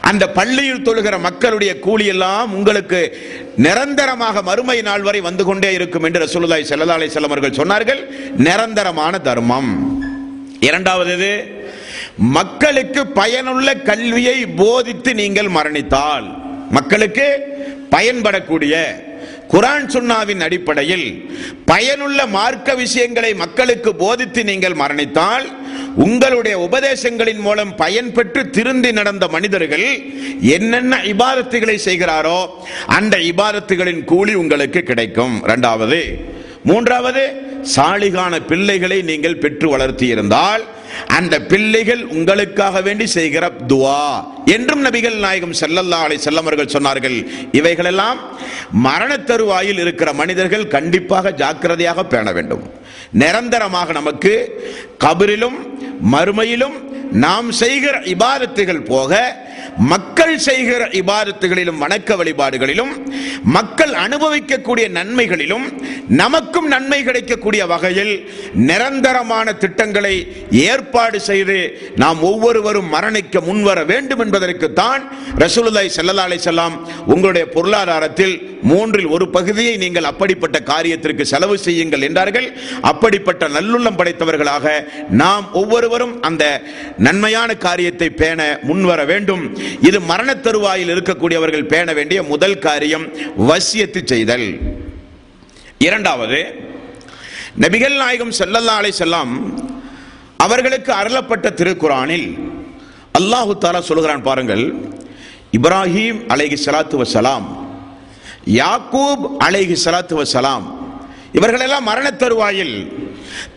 [0.09, 3.01] அந்த பள்ளியில் தொழுகிற மக்களுடைய கூலி எல்லாம் உங்களுக்கு
[3.65, 8.01] நிரந்தரமாக மறுமை நாள் வரை வந்து கொண்டே இருக்கும் என்று ரசூலுதாய் செல்லதாலை செல்லமர்கள் சொன்னார்கள்.
[8.47, 9.71] நிரந்தரமான தர்மம்.
[10.69, 11.33] இரண்டாவது இது
[12.17, 16.23] மக்களுக்கு பயனுள்ள கல்வியை போதித்து நீங்கள் மரணித்தால்
[16.71, 17.39] மக்களுக்கு
[17.91, 18.75] பயன்படக்கூடிய
[19.51, 21.29] குரான் சுன்னாவின் அடிப்படையில்
[21.65, 25.43] பயனுள்ள மார்க்க விஷயங்களை மக்களுக்கு போதித்து நீங்கள் மரணித்தால்
[25.95, 30.03] உங்களுடைய உபதேசங்களின் மூலம் பயன் பெற்று திருந்தி நடந்த மனிதர்கள்
[30.41, 32.47] என்னென்ன இபாதத்துகளை செய்கிறாரோ
[32.87, 35.43] அந்த இபாதத்துகளின் கூலி உங்களுக்கு கிடைக்கும்.
[35.43, 36.31] இரண்டாவது.
[36.63, 37.29] மூன்றாவது
[37.75, 40.61] சாலிகான பிள்ளைகளை நீங்கள் பெற்று வளர்த்தியிருந்தால்
[41.07, 44.05] அந்த பிள்ளைகள் உங்களுக்காக வேண்டி செய்கிற துவா.
[44.45, 48.19] என்றும் நபிகள் நாயகம் செல்லல்லா அலை செல்லமர்கள் சொன்னார்கள் இவைகளெல்லாம்
[48.71, 52.73] மரண தருவாயில் இருக்கிற மனிதர்கள் கண்டிப்பாக ஜாக்கிரதையாக பேண வேண்டும்.
[53.11, 54.63] நிரந்தரமாக நமக்கு
[54.99, 55.57] கபரிலும்
[56.11, 56.77] மறுமையிலும்
[57.11, 59.41] நாம் செய்கிற இபாதத்துகள் போக
[59.77, 62.91] மக்கள் செய்கிற இபாதத்துகளிலும் வணக்க வழிபாடுகளிலும்
[63.43, 65.65] மக்கள் அனுபவிக்கக்கூடிய நன்மைகளிலும்
[66.07, 70.15] நமக்கும் நன்மை கிடைக்கக்கூடிய வகையில் நிரந்தரமான திட்டங்களை
[70.49, 71.57] ஏற்பாடு செய்து
[71.95, 75.01] நாம் ஒவ்வொருவரும் மரணிக்க முன்வர வேண்டும் என்பதற்குத்தான்
[75.37, 82.53] ரசூலுல்லாய் செல்லல்லா அலை செல்லாம் உங்களுடைய பொருளாதாரத்தில் மூன்றில் ஒரு பகுதியை நீங்கள் அப்படிப்பட்ட காரியத்திற்கு செலவு செய்யுங்கள் என்றார்கள்.
[82.81, 86.61] அப்படிப்பட்ட நல்லுள்ளம் படைத்தவர்களாக நாம் ஒவ்வொருவரும் அந்த
[86.97, 89.61] நன்மையான காரியத்தை பேண முன்வர வேண்டும்.
[89.87, 93.05] இது மரண தருவாயில் இருக்கக்கூடியவர்கள் பேண வேண்டிய முதல் காரியம்
[93.49, 94.47] வசியத்து செய்தல்.
[95.87, 96.39] இரண்டாவது
[97.63, 99.33] நபிகள் நாயகம் செல்லல்லா அலை செல்லாம்
[100.45, 102.27] அவர்களுக்கு அருளப்பட்ட திருக்குறானில்
[103.19, 104.63] அல்லாஹு தாலா சொல்கிறான் பாருங்கள்
[105.57, 107.45] இப்ராஹிம் அலைஹி சலாத்து வசலாம்
[108.61, 110.65] யாக்கூப் அலைஹி சலாத்து வசலாம்
[111.37, 112.75] இவர்களெல்லாம் மரண தருவாயில்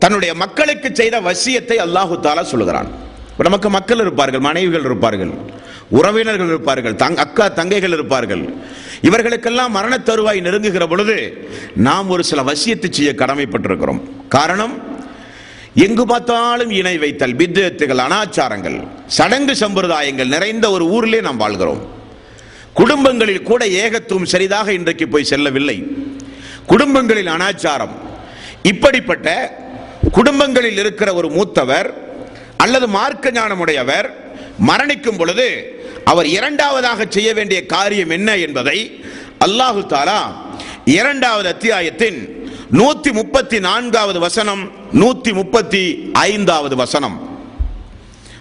[0.03, 2.89] தன்னுடைய மக்களுக்கு செய்த வசியத்தை அல்லாஹு தாலா சொல்கிறான்.
[3.47, 5.33] நமக்கு மக்கள் இருப்பார்கள் மனைவிகள் இருப்பார்கள்.
[5.91, 8.55] உறவினர்கள் இருப்பார்கள் தங் அக்கா தங்கைகள் இருப்பார்கள்.
[9.03, 14.01] இவர்களுக்கெல்லாம் மரண தருவாய் நெருங்குகிற பொழுது நாம் ஒரு சில வசியத்தை செய்ய கடமைப்பட்டிருக்கிறோம்.
[14.29, 14.95] காரணம்
[15.75, 21.95] எங்கு பார்த்தாலும் இணை வைத்தல் பித்தத்துகள் அனாச்சாரங்கள் சடங்கு சம்பிரதாயங்கள் நிறைந்த ஒரு ஊரிலே நாம் வாழ்கிறோம்.
[22.73, 25.87] குடும்பங்களில் கூட ஏகத்துவம் சரிதாக இன்றைக்கு போய் செல்லவில்லை.
[26.67, 27.95] குடும்பங்களில் அனாச்சாரம்.
[28.63, 29.57] இப்படிப்பட்ட
[30.13, 31.95] குடும்பங்களில் இருக்கிற ஒரு மூத்தவர்
[32.57, 34.11] அல்லது மார்க்க ஞானமுடையவர்
[34.67, 35.76] மரணிக்கும் பொழுது
[36.07, 38.79] அவர் இரண்டாவதாக செய்ய வேண்டிய காரியம் என்ன என்பதை
[39.47, 40.21] அல்லாஹு தாலா
[40.85, 42.19] இரண்டாவது அத்தியாயத்தின்
[42.73, 47.17] நூத்தி முப்பத்தி நான்காவது வசனம் நூத்தி முப்பத்தி ஐந்தாவது வசனம்.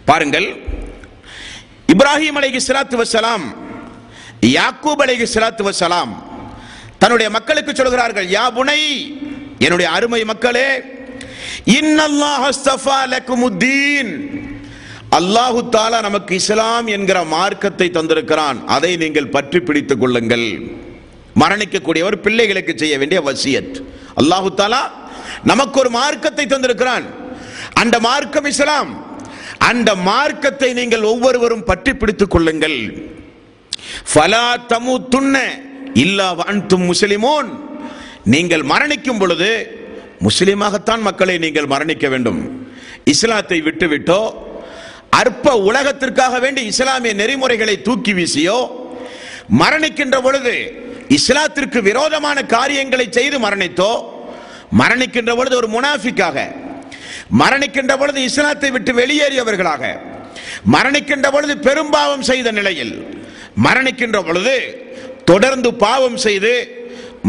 [0.05, 0.47] பாருங்கள்.
[1.93, 3.45] இப்ராஹிம் அலைகி ஸலாத்து வசலாம்
[4.41, 6.13] யாக்கூப் அலைகி ஸலாத்து வசலாம்
[6.97, 8.81] தன்னுடைய மக்களுக்கு சொல்கிறார்கள் யா புனை
[9.59, 10.69] என்னுடைய அருமை மக்களே
[11.79, 14.11] இன்னல்லாஹ் அஸ்தஃபா லக்குமுத்தீன்
[15.17, 18.57] அல்லாஹு தாலா நமக்கு இஸ்லாம் என்கிற மார்க்கத்தை தந்திருக்கிறான்.
[18.75, 20.47] அதை நீங்கள் பற்றி பிடித்துக் கொள்ளுங்கள்.
[21.41, 23.75] மரணிக்கக்கூடியவர் பிள்ளைகளுக்கு செய்ய வேண்டிய வசியத்.
[24.21, 24.81] அல்லாஹு தாலா
[25.51, 27.05] நமக்கு ஒரு மார்க்கத்தை தந்திருக்கிறான்.
[27.81, 28.91] அந்த மார்க்கம் இஸ்லாம்.
[29.69, 32.79] அந்த மார்க்கத்தை நீங்கள் ஒவ்வொருவரும் பற்றி பிடித்துக் கொள்ளுங்கள்.
[34.11, 35.37] ஃபலா தமுத்துன்ன
[36.03, 37.49] இல்லா அன்தும் முஸ்லிமோன்.
[38.33, 39.51] நீங்கள் மரணிக்கும் பொழுது
[40.27, 42.41] முஸ்லீமாகத்தான் மக்களை நீங்கள் மரணிக்க வேண்டும்.
[43.13, 44.19] இஸ்லாத்தை விட்டுவிட்டோ
[45.15, 48.57] அற்ப உலகத்திற்காக வேண்டி இஸ்லாமிய நெறிமுறைகளை தூக்கி வீசியோ
[49.59, 50.53] மரணிக்கின்ற பொழுது
[51.17, 53.91] இஸ்லாத்திற்கு விரோதமான காரியங்களை செய்து மரணித்தோ
[54.79, 56.37] மரணிக்கின்ற பொழுது ஒரு முனாஃபிக்காக
[57.41, 59.83] மரணிக்கின்ற பொழுது இஸ்லாத்தை விட்டு வெளியேறியவர்களாக
[60.73, 62.95] மரணிக்கின்ற பொழுது பெரும்பாவம் செய்த நிலையில்
[63.65, 64.55] மரணிக்கின்ற பொழுது
[65.25, 66.53] தொடர்ந்து பாவம் செய்து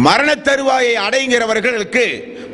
[0.07, 2.07] மரண தருவாயை அடைகிறவர்களுக்கு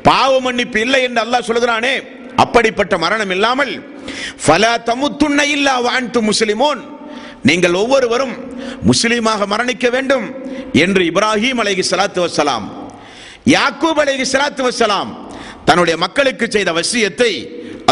[0.03, 1.95] பாவ மன்னிப்பு இல்லை என்று அல்லாஹ் சொல்கிறானே
[2.37, 3.73] அப்படிப்பட்ட மரணம் இல்லாமல்
[4.45, 6.81] ஃபலா தமுத்துண்ண இல்லா வான்து முஸ்லிமோன்.
[7.49, 8.35] நீங்கள் ஒவ்வொருவரும்
[8.91, 10.27] முஸ்லீமாக மரணிக்க வேண்டும்
[10.85, 12.67] என்று இப்ராஹிம் அலைகி சலாத்து வசலாம்
[13.55, 15.11] யாக்கூப் அலைகி சலாத்து வசலாம்
[15.69, 17.33] தன்னுடைய மக்களுக்கு செய்த வசியத்தை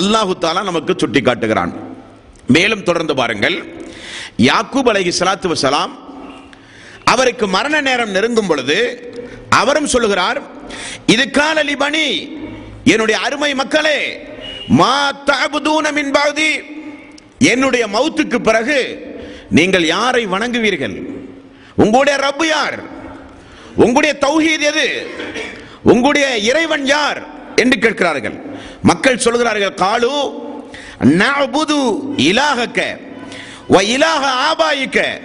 [0.00, 1.72] அல்லாஹு தாலா நமக்கு சுட்டி காட்டுகிறான்.
[2.56, 3.56] மேலும் தொடர்ந்து பாருங்கள்.
[4.48, 5.92] யாக்கூப் அலைகி சலாத்து வசலாம்
[7.12, 8.78] அவருக்கு மரண நேரம் நெருங்கும் பொழுது
[9.60, 10.40] அவரும் சொல்லுகிறார்
[11.14, 12.06] இது காலலி பணி
[12.92, 13.98] என்னுடைய அருமை மக்களே
[14.70, 16.12] மா தஅபுதூன மின்
[17.38, 18.78] என்னுடைய மௌத்துக்கு பிறகு
[19.50, 20.96] நீங்கள் யாரை வணங்குவீர்கள்?
[21.76, 22.78] உங்களுடைய ரப்பு யார்?
[23.76, 25.12] உங்களுடைய தௌஹீத் எது?
[25.82, 27.20] உங்களுடைய இறைவன் யார்?
[27.56, 28.34] என்று கேட்கிறார்கள்.
[28.82, 30.12] மக்கள் சொல்கிறார்கள் காலு
[31.00, 31.80] நபுது
[32.16, 32.98] இலாகக்க
[33.68, 35.20] வ இலாக ஆபாயிக்க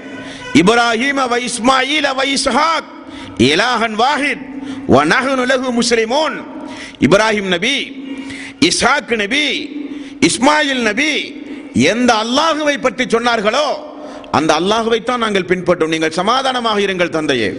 [0.53, 2.89] இப்ராஹிம வ இஸ்மாயில் வ இஸ்ஹாக்
[3.37, 4.43] இலாஹன் வாஹித்
[4.87, 6.35] வ நஹனு லஹு முஸ்லிமூன்.
[6.99, 8.04] இப்ராஹிம் நபி
[8.69, 9.45] இஸ்ஹாக் நபி
[10.29, 11.11] இஸ்மாயில் நபி
[11.93, 13.67] எந்த அல்லாஹுவை பற்றி சொன்னார்களோ
[14.37, 17.49] அந்த அல்லாஹுவை தான் நாங்கள் பின்பற்றும் நீங்கள் சமாதானமாக இருங்கள் தந்தையே.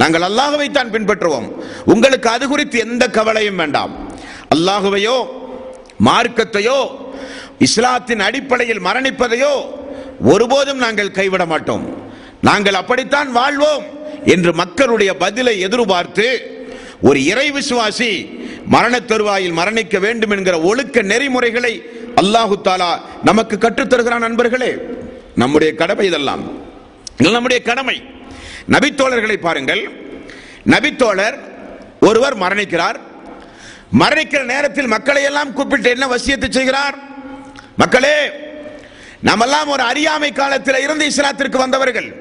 [0.00, 1.48] நாங்கள் அல்லாஹுவை தான் பின்பற்றுவோம்.
[1.92, 3.92] உங்களுக்கு அது குறித்து எந்த கவலையும் வேண்டாம்.
[4.54, 5.16] அல்லாஹுவையோ
[6.08, 6.80] மார்க்கத்தையோ
[7.66, 9.54] இஸ்லாத்தின் அடிப்படையில் மரணிப்பதையோ
[10.32, 11.84] ஒருபோதும் நாங்கள் கைவிட மாட்டோம்.
[12.48, 13.84] நாங்கள் அப்படித்தான் வாழ்வோம்
[14.34, 16.26] என்று மக்களுடைய பதிலை எதிர்பார்த்து
[17.02, 21.82] ஒரு இறை விசுவாசி மரண தருவாயில் மரணிக்க வேண்டும் என்கிற ஒழுக்க நெறிமுறைகளை
[22.16, 24.76] அல்லாஹு தாலா நமக்கு கற்றுத்தருகிறான் நண்பர்களே.
[25.34, 26.50] நம்முடைய கடமை இதெல்லாம்.
[27.16, 28.02] நம்முடைய கடமை.
[28.70, 29.90] நபித்தோழர்களை பாருங்கள்.
[30.66, 31.38] நபித்தோழர்
[32.00, 32.96] ஒருவர் மரணிக்கிறார்.
[33.98, 36.94] மரணிக்கிற நேரத்தில் மக்களை எல்லாம் கூப்பிட்டு என்ன வசியத்தை செய்கிறார்?
[37.76, 38.26] மக்களே
[39.24, 42.14] நம்மெல்லாம் ஒரு அறியாமை காலத்தில் இருந்து இஸ்லாத்திற்கு வந்தவர்கள்.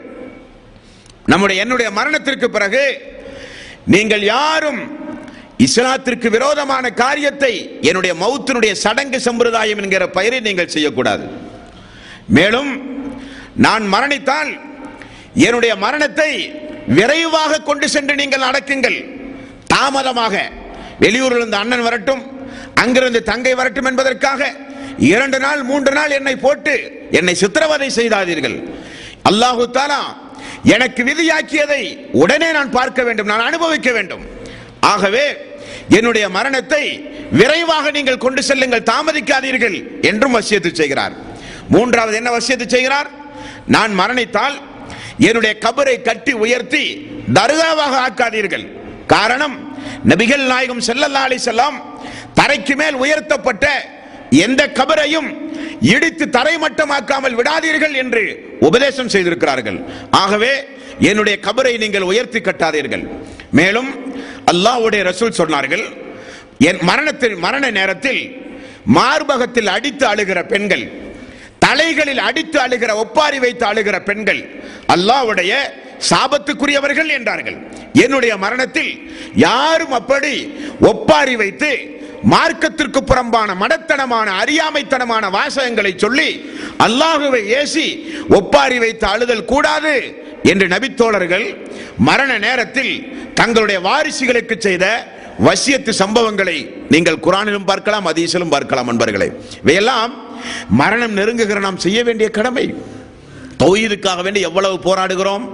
[1.26, 3.02] நம்முடைய என்னுடைய மரணத்திற்கு பிறகு
[3.94, 4.82] நீங்கள் யாரும்
[5.66, 7.54] இஸ்லாத்திற்கு விரோதமான காரியத்தை
[7.90, 11.26] என்னுடைய மௌத்தினுடைய சடங்கு சம்பிரதாயம் என்கிற பெயரை நீங்கள் செய்யக்கூடாது.
[12.38, 12.72] மேலும்
[13.66, 14.52] நான் மரணித்தால்
[15.46, 16.32] என்னுடைய மரணத்தை
[16.98, 19.00] விரைவாக கொண்டு சென்று நீங்கள் அடக்குங்கள்.
[19.74, 20.36] தாமதமாக.
[21.04, 22.24] வெளியூரில் இருந்து அண்ணன் வரட்டும்
[22.84, 24.42] அங்கிருந்து தங்கை வரட்டும் என்பதற்காக
[25.12, 26.74] இரண்டு நாள் மூன்று நாள் என்னை போட்டு
[27.20, 28.58] என்னை சித்திரவதை செய்தாதீர்கள்.
[29.30, 30.02] அல்லாஹு தாலா
[30.64, 34.26] எனக்கு விதியாக்கியதை உடனே நான் பார்க்க வேண்டும் நான் அனுபவிக்க வேண்டும்.
[34.80, 35.26] ஆகவே
[35.90, 36.84] என்னுடைய மரணத்தை
[37.32, 41.14] விரைவாக நீங்கள் கொண்டு செல்லுங்கள் தாமதிக்காதீர்கள் என்றும் வசியத்து செய்கிறார்.
[41.70, 43.10] மூன்றாவது என்ன வசியத்து செய்கிறார்?
[43.66, 44.56] நான் மரணித்தால்
[45.18, 46.84] என்னுடைய கபரை கட்டி உயர்த்தி
[47.34, 48.66] தர்காவாக ஆக்காதீர்கள்.
[49.08, 49.56] காரணம்
[50.08, 51.78] நபிகள் நாயகம் செல்லல்லா அலைஹி செல்லாம்
[52.34, 53.66] தரைக்கு மேல் உயர்த்தப்பட்ட
[54.44, 55.30] எந்த கபரையும்
[55.94, 58.24] இடித்து தரைமட்டமாக்காமல் விடாதீர்கள் என்று
[58.68, 59.80] உபதேசம் செய்திருக்கிறார்கள்.
[60.24, 60.54] ஆகவே
[61.10, 63.04] என்னுடைய கபரை நீங்கள் உயர்த்தி கட்டாதீர்கள்.
[63.60, 63.90] மேலும்
[64.52, 65.86] அல்லாஹ்வுடைய ரசூல் சொன்னார்கள்
[66.70, 68.22] என் மரணத்தில் மரண நேரத்தில்
[68.98, 70.86] மார்பகத்தில் அடித்து அழுகிற பெண்கள்
[71.66, 74.42] தலைகளில் அடித்து அழுகிற ஒப்பாரி வைத்து அழுகிற பெண்கள்
[74.96, 75.54] அல்லாஹ்வுடைய
[76.10, 77.58] சாபத்துக்குரியவர்கள் என்றார்கள்.
[78.04, 78.92] என்னுடைய மரணத்தில்
[79.48, 80.34] யாரும் அப்படி
[80.92, 81.72] ஒப்பாரி வைத்து
[82.34, 86.30] மார்க்கத்திற்கு புறம்பான மடத்தனமான அறியாமைத்தனமான வாசகங்களை சொல்லி
[86.86, 87.88] அல்லாஹுவை ஏசி
[88.38, 89.94] ஒப்பாரி வைத்து அழுதல் கூடாது
[90.52, 91.46] என்று நபித்தோழர்கள்
[92.10, 92.94] மரண நேரத்தில்
[93.40, 94.86] தங்களுடைய வாரிசுகளுக்கு செய்த
[95.48, 96.58] வசியத்து சம்பவங்களை
[96.94, 99.28] நீங்கள் குரானிலும் பார்க்கலாம் அதீசிலும் பார்க்கலாம் அன்பர்களே
[99.64, 100.14] இவையெல்லாம்
[100.82, 102.66] மரணம் நெருங்குகிற நாம் செய்ய வேண்டிய கடமை.
[103.62, 105.46] தௌஹீதுக்காக வேண்டி எவ்வளவு போராடுகிறோம்?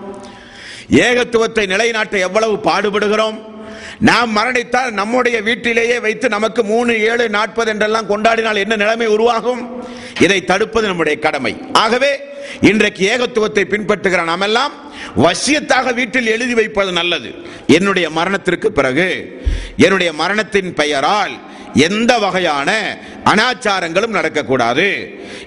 [0.90, 3.54] ஏகத்துவத்தை நிலைநாட்ட எவ்வளவு பாடுபடுகிறோம்?
[4.00, 9.84] நாம் மரணித்தால் நம்முடைய வீட்டிலேயே வைத்து நமக்கு மூணு ஏழு நாற்பது என்றெல்லாம் கொண்டாடினால் என்ன நிலைமை உருவாகும்?
[10.20, 11.58] இதை தடுப்பது நம்முடைய கடமை.
[11.74, 12.20] ஆகவே
[12.62, 14.74] இன்றைக்கு ஏகத்துவத்தை பின்பற்றுகிற நாமெல்லாம்
[15.18, 17.36] வசியத்தாக வீட்டில் எழுதி வைப்பது நல்லது.
[17.68, 19.42] என்னுடைய மரணத்திற்கு பிறகு
[19.78, 24.88] என்னுடைய மரணத்தின் பெயரால் எந்த வகையான அனாச்சாரங்களும் நடக்கக்கூடாது.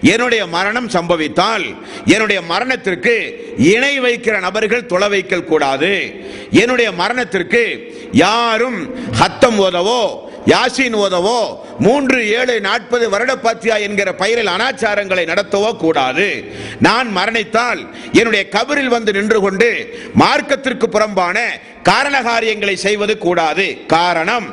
[0.02, 3.14] என்னுடைய மரணம் சம்பவித்தால் என்னுடைய மரணத்திற்கு
[3.58, 6.14] இணை வைக்கிற நபர்கள் தொலை வைக்கல் கூடாது
[6.50, 10.02] என்னுடைய மரணத்திற்கு யாரும் ஹத்தம் ஓதவோ
[10.52, 11.38] யாசின் ஓதவோ
[11.86, 16.28] மூன்று ஏழு நாற்பது வருட பாத்தியா என்கிற பெயரில் அனாச்சாரங்களை நடத்தவோ கூடாது.
[16.86, 17.80] நான் மரணித்தால்
[18.18, 19.70] என்னுடைய கபரில் வந்து நின்று கொண்டு
[20.22, 21.38] மார்க்கத்திற்கு புறம்பான
[21.82, 23.66] காரண காரியங்களை செய்வது கூடாது.
[23.96, 24.46] காரணம்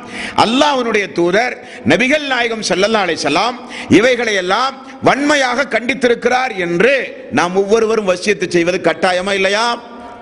[0.44, 1.54] அல்லாஹனுடைய தூதர்
[1.92, 3.56] நபிகள் நாயகம் செல்லல்லா அலைஹி வஸல்லம்
[3.98, 4.74] இவைகளை எல்லாம்
[5.08, 6.94] வன்மையாக கண்டித்திருக்கிறார் என்று
[7.38, 9.66] நாம் ஒவ்வொருவரும் வசியத்தை செய்வது கட்டாயமா இல்லையா?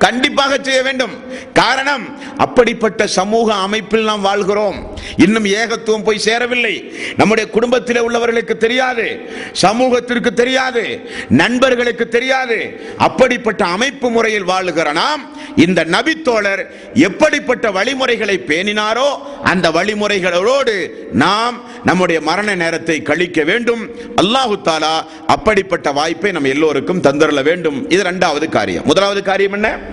[0.05, 1.15] கண்டிப்பாக செய்ய வேண்டும்.
[1.53, 2.05] காரணம்
[2.37, 4.79] அப்படிப்பட்ட சமூக அமைப்பில் நாம் வாழ்கிறோம்.
[5.17, 6.75] இன்னும் ஏகத்துவம் போய் சேரவில்லை.
[7.17, 9.07] நம்முடைய குடும்பத்தில் உள்ளவர்களுக்கு தெரியாது.
[9.53, 10.85] சமூகத்திற்கு தெரியாது.
[11.29, 12.59] நண்பர்களுக்கு தெரியாது.
[12.97, 15.23] அப்படிப்பட்ட அமைப்பு முறையில் வாழுகிற நாம்
[15.57, 16.63] இந்த நபித்தோழர்
[16.95, 19.09] எப்படிப்பட்ட வழிமுறைகளை பேணினாரோ
[19.43, 20.75] அந்த வழிமுறைகளோடு
[21.13, 23.83] நாம் நம்முடைய மரண நேரத்தை கழிக்க வேண்டும்.
[24.23, 24.95] அல்லாஹு தாலா
[25.27, 27.79] அப்படிப்பட்ட வாய்ப்பை நம்ம எல்லோருக்கும் தந்தரல வேண்டும்.
[27.91, 28.87] இது இரண்டாவது காரியம்.
[28.87, 29.93] முதலாவது காரியம் என்ன?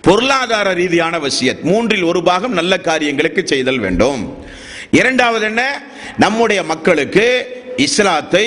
[0.00, 1.60] பொருளாதார ரீதியான வசியத்.
[1.60, 4.44] மூன்றில் ஒரு பாகம் நல்ல காரியங்களுக்கு செய்தல் வேண்டும்.
[4.90, 5.82] இரண்டாவது என்ன?
[6.18, 8.46] நம்முடைய மக்களுக்கு இஸ்லாத்தை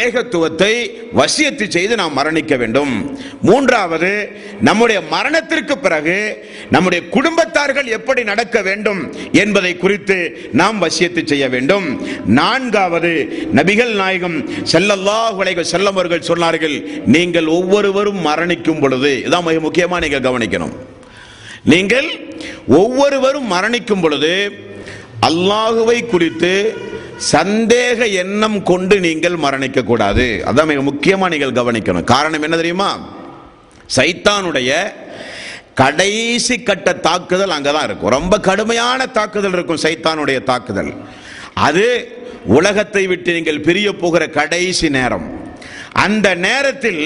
[0.00, 0.72] ஏகத்துவத்தை
[1.18, 2.92] வசியத்து செய்து நாம் மரணிக்க வேண்டும்.
[3.48, 4.10] மூன்றாவது
[4.68, 6.16] நம்முடைய மரணத்திற்கு பிறகு
[6.70, 9.00] நம்முடைய குடும்பத்தார்கள் எப்படி நடக்க வேண்டும்
[9.42, 10.18] என்பதை குறித்து
[10.60, 11.86] நாம் வசியத்து செய்ய வேண்டும்.
[12.40, 13.12] நான்காவது
[13.58, 14.38] நபிகள் நாயகம்
[14.72, 16.76] செல்லல்லா உலக செல்லம் அவர்கள் சொன்னார்கள்
[17.16, 20.74] நீங்கள் ஒவ்வொருவரும் மரணிக்கும் பொழுது இதான் மிக முக்கியமாக நீங்கள் கவனிக்கணும்.
[21.72, 22.08] நீங்கள்
[22.66, 24.34] ஒவ்வொருவரும் மரணிக்கும் பொழுது
[25.28, 26.52] அல்லாஹுவை குறித்து
[27.32, 30.42] சந்தேக எண்ணம் கொண்டு நீங்கள் மரணிக்க கூடாது.
[30.46, 32.04] அதான் மிக முக்கியமா நீங்கள் கவனிக்கணும்.
[32.04, 33.08] காரணம் என்ன தெரியுமா?
[33.96, 34.92] சைத்தானுடைய
[35.74, 38.10] கடைசி கட்ட தாக்குதல் அங்கதான் இருக்கும்.
[38.10, 40.94] ரொம்ப கடுமையான தாக்குதல் இருக்கும் சைத்தானுடைய தாக்குதல்.
[41.54, 45.39] அது உலகத்தை விட்டு நீங்கள் பிரிய போகிற கடைசி நேரம்.
[45.92, 47.02] அந்த நேரத்தில்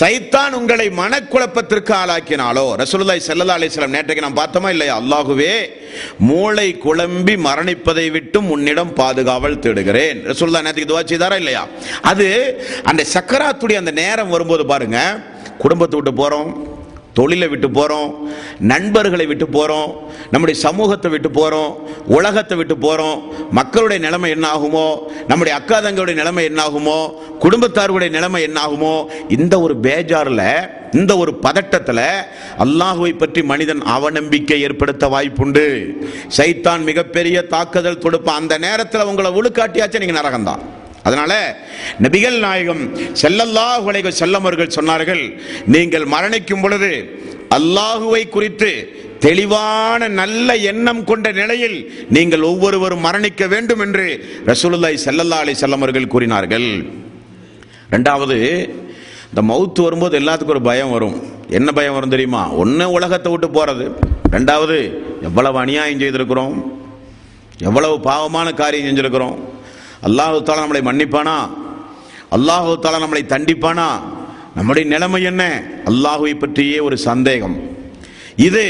[0.00, 4.94] சைத்தான் உங்களை மனக்குழப்பத்திற்கு ஆளாக்கினாலோ ரசூலுல்லாஹி செல்லதா அலிஸ்லாம் நேற்றைக்கு நாம் பார்த்தோமா இல்லையா?
[5.02, 5.54] அல்லாஹுவே
[6.18, 10.20] மூளை குழம்பி மரணிப்பதை விட்டும் உன்னிடம் பாதுகாவல் தேடுகிறேன்.
[10.30, 11.68] ரசூலுல்லாஹ் நேற்றுக்கு துவா செய்தாரா இல்லையா?
[12.02, 12.28] அது
[12.84, 14.98] அந்த சக்கராத்துடைய அந்த நேரம் வரும்போது பாருங்க
[15.58, 16.78] குடும்பத்தை விட்டு போறோம்.
[17.18, 18.10] தொழிலை விட்டு போகிறோம்
[18.72, 19.90] நண்பர்களை விட்டு போகிறோம்
[20.32, 21.72] நம்முடைய சமூகத்தை விட்டு போகிறோம்
[22.16, 23.18] உலகத்தை விட்டு போகிறோம்
[23.58, 24.86] மக்களுடைய நிலைமை என்ன ஆகுமோ
[25.30, 26.98] நம்முடைய அக்காதங்களுடைய நிலைமை என்ன ஆகுமோ
[27.44, 28.94] குடும்பத்தாருடைய நிலைமை என்ன ஆகுமோ
[29.38, 30.46] இந்த ஒரு பேஜாரில்
[30.98, 32.06] இந்த ஒரு பதட்டத்தில்
[32.64, 35.66] அல்லாஹுவை பற்றி மனிதன் அவநம்பிக்கை ஏற்படுத்த வாய்ப்புண்டு.
[36.36, 38.40] சைத்தான் மிகப்பெரிய தாக்குதல் தொடுப்பான்.
[38.42, 40.64] அந்த நேரத்தில் உங்களை உழுக்காட்டியாச்சும் நீங்கள் நரகம்தான்.
[41.06, 41.32] அதனால
[42.04, 42.82] நபிகள் நாயகம்
[43.22, 45.22] செல்லல்லாஹு அலைஹி செல்லமர்கள் சொன்னார்கள்
[45.74, 46.92] நீங்கள் மரணிக்கும் பொழுது
[47.58, 48.72] அல்லாஹுவை குறித்து
[49.26, 51.78] தெளிவான நல்ல எண்ணம் கொண்ட நிலையில்
[52.16, 54.06] நீங்கள் ஒவ்வொருவரும் மரணிக்க வேண்டும் என்று
[54.50, 56.68] ரசூலுல்லாய் செல்லல்லா அலி செல்லமர்கள் கூறினார்கள்.
[57.94, 58.36] ரெண்டாவது
[59.30, 61.16] இந்த மவுத்து வரும்போது எல்லாத்துக்கும் ஒரு பயம் வரும்.
[61.58, 62.42] என்ன பயம் வரும் தெரியுமா?
[62.62, 63.86] ஒன்று உலகத்தை விட்டு போகிறது
[64.36, 64.78] ரெண்டாவது
[65.28, 66.56] எவ்வளவு அநியாயம் செய்திருக்கிறோம்.
[67.68, 69.36] எவ்வளவு பாவமான காரியம் செஞ்சிருக்கிறோம்.
[70.08, 71.36] அல்லாஹு தாலா நம்மளை மன்னிப்பானா?
[72.36, 73.88] அல்லாஹு தாலா நம்மளை தண்டிப்பானா?
[74.56, 75.42] நம்முடைய நிலைமை என்ன?
[75.90, 77.56] அல்லாஹுவை பற்றியே ஒரு சந்தேகம்.
[78.48, 78.64] இது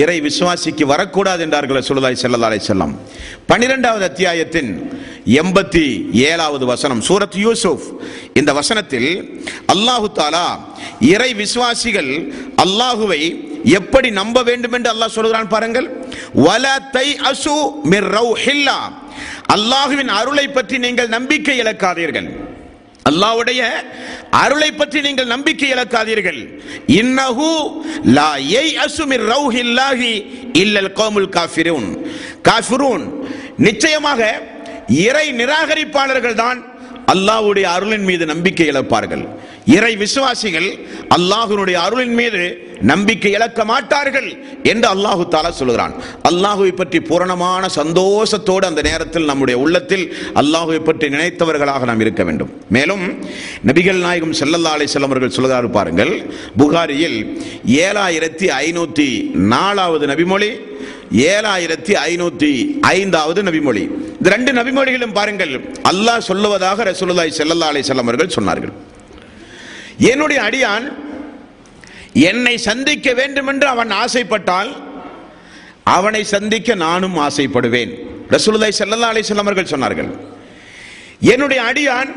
[0.00, 2.94] இறை விசுவாசிக்கு வரக்கூடாது என்றார்கள் சொல்லுதாய் செல்லதாலை செல்லம்
[3.50, 4.70] பனிரெண்டாவது அத்தியாயத்தின்
[5.40, 5.84] எண்பத்தி
[6.30, 7.84] ஏழாவது வசனம் சூரத் யூசுப்
[8.38, 9.10] இந்த வசனத்தில்
[9.74, 10.46] அல்லாஹு தாலா
[11.14, 12.12] இறை விசுவாசிகள்
[12.64, 13.22] அல்லாஹுவை
[13.78, 15.88] எப்படி நம்ப வேண்டும் என்று அல்லாஹ் சொல்கிறான் பாருங்கள்.
[16.46, 17.56] வல தை அசு
[17.92, 18.10] மிர்
[18.44, 18.78] ஹில்லா
[19.54, 22.28] அல்லாஹுவின் அருளை பற்றி நீங்கள் நம்பிக்கை இழக்காதீர்கள்.
[23.10, 23.62] அல்லாவுடைய
[24.42, 26.40] அருளை பற்றி நீங்கள் நம்பிக்கை இழக்காதீர்கள்.
[27.00, 27.50] இன்னஹு
[28.16, 28.30] லா
[28.60, 30.12] ஏய் அசுமிர் ரவுஹில்லாஹி
[30.62, 31.88] இல்லல் கோமுல் காஃபிரூன்.
[32.48, 33.04] காஃபிரூன்
[33.66, 34.20] நிச்சயமாக
[35.06, 36.58] இறை நிராகரிப்பாளர்கள் தான்
[37.12, 39.24] அல்லாவுடைய அருளின் மீது நம்பிக்கை இழப்பார்கள்.
[39.74, 40.68] இறை விசுவாசிகள்
[41.16, 42.42] அல்லாஹுனுடைய அருளின் மீது
[42.90, 44.28] நம்பிக்கை இழக்க மாட்டார்கள்
[44.70, 45.94] என்று அல்லாஹு தாலா சொல்கிறான்
[46.30, 50.04] அல்லாஹுவை பற்றி பூரணமான சந்தோஷத்தோடு அந்த நேரத்தில் நம்முடைய உள்ளத்தில்
[50.40, 52.50] அல்லாஹுவை பற்றி நினைத்தவர்களாக நாம் இருக்க வேண்டும்.
[52.76, 53.04] மேலும்
[53.70, 56.14] நபிகள் நாயகம் செல்லல்லா அலை செல்லவர்கள் சொல்கிறார் பாருங்கள்
[56.62, 57.18] புகாரியில்
[57.86, 59.08] ஏழாயிரத்தி ஐநூற்றி
[59.54, 60.50] நாலாவது நபிமொழி
[61.34, 62.52] ஏழாயிரத்தி ஐநூத்தி
[62.96, 63.84] ஐந்தாவது நபிமொழி.
[64.18, 65.54] இந்த ரெண்டு நபிமொழிகளும் பாருங்கள்
[65.92, 68.74] அல்லாஹ் சொல்லுவதாக ரசூலுல்லாய் செல்லல்லா அலை செல்லவர்கள் சொன்னார்கள்.
[69.98, 70.86] என்னுடைய அடியான்
[72.30, 74.70] என்னை சந்திக்க வேண்டும் என்று அவன் ஆசைப்பட்டால்
[75.96, 77.92] அவனை சந்திக்க நானும் ஆசைப்படுவேன்.
[78.34, 80.10] ரசூலுல்லாஹி ஸல்லல்லாஹு அலைஹி அவர்கள் சொன்னார்கள்
[81.32, 82.10] என்னுடைய அடியான்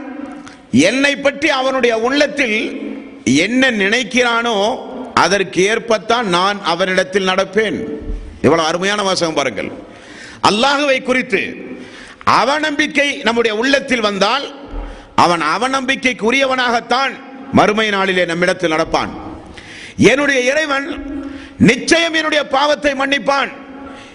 [0.72, 2.58] என்னை பற்றி அவனுடைய உள்ளத்தில்
[3.46, 4.58] என்ன நினைக்கிறானோ
[5.24, 7.78] அதற்கு ஏற்பத்தான் நான் அவனிடத்தில் நடப்பேன்.
[8.42, 9.70] இவ்வளவு அருமையான வாசகம் பாருங்கள்.
[10.50, 11.42] அல்லாஹுவை குறித்து
[12.42, 14.46] அவநம்பிக்கை நம்முடைய உள்ளத்தில் வந்தால்
[15.16, 17.14] அவன் அவநம்பிக்கைக்குரியவனாகத்தான்
[17.54, 19.10] மறுமை நாளிலே நம்மிடத்தில் நடப்பான்.
[19.98, 20.88] என்னுடைய இறைவன்
[21.58, 23.50] நிச்சயம் என்னுடைய பாவத்தை மன்னிப்பான்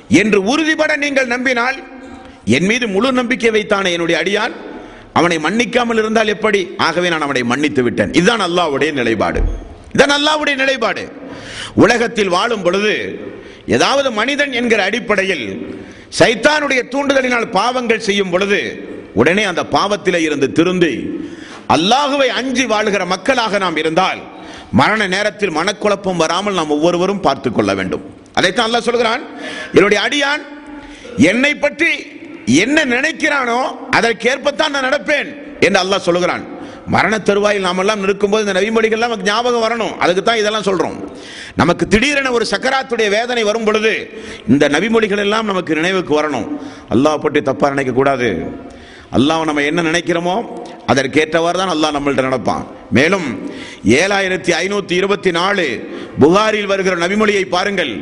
[0.09, 1.77] என்று உறுதிபட நீங்கள் நம்பினால்
[2.45, 4.55] என் மீது முழு நம்பிக்கை வைத்தான என்னுடைய அடியான்.
[5.13, 6.71] அவனை மன்னிக்காமல் இருந்தால் எப்படி?
[6.77, 8.13] ஆகவே நான் அவனை மன்னித்து விட்டேன்.
[8.13, 9.41] இதுதான் அல்லாவுடைய நிலைப்பாடு.
[9.95, 11.13] இதுதான் அல்லாவுடைய நிலைப்பாடு.
[11.75, 12.95] உலகத்தில் வாழும் பொழுது
[13.67, 15.47] ஏதாவது மனிதன் என்கிற அடிப்படையில்
[16.19, 20.95] சைத்தானுடைய தூண்டுதலினால் பாவங்கள் செய்யும் பொழுது உடனே அந்த பாவத்திலே இருந்து திருந்தி
[21.69, 24.19] அல்லாஹுவை அஞ்சி வாழ்கிற மக்களாக நாம் இருந்தால்
[24.73, 28.17] மரண நேரத்தில் மனக்குழப்பம் வராமல் நாம் ஒவ்வொருவரும் பார்த்துக் கொள்ள வேண்டும்.
[28.33, 29.23] அதைத்தான் அல்லாஹ் சொல்கிறான்
[29.73, 30.43] என்னுடைய அடியான்
[31.17, 32.07] என்னை பற்றி
[32.47, 35.29] என்ன நினைக்கிறானோ அதற்கேற்பத்தான் நான் நடப்பேன்
[35.61, 36.53] என்று அல்லாஹ் சொல்லுகிறான்.
[36.87, 39.97] மரண தருவாயில் நாம் எல்லாம் இருக்கும்போது இந்த நவிமொழிகள்லாம் நமக்கு ஞாபகம் வரணும்.
[39.97, 41.13] அதுக்கு தான் இதெல்லாம் சொல்கிறோம்
[41.57, 46.61] நமக்கு திடீரென ஒரு சக்கராத்துடைய வேதனை வரும் பொழுது இந்த நவிமொழிகள் எல்லாம் நமக்கு நினைவுக்கு வரணும்.
[46.91, 48.47] அல்லாஹ் பற்றி தப்பாக நினைக்கக்கூடாது.
[49.17, 50.37] அல்லாஹ் நம்ம என்ன நினைக்கிறோமோ
[50.93, 52.65] அதற்கேற்றவாறு தான் அல்லாஹ் நம்மள்ட்ட நடப்பான்.
[52.97, 53.27] மேலும்
[54.01, 55.67] ஏழாயிரத்தி ஐநூத்தி இருபத்தி நாலு
[56.23, 57.93] புகாரில் வருகிற நபிமொழியை பாருங்கள்.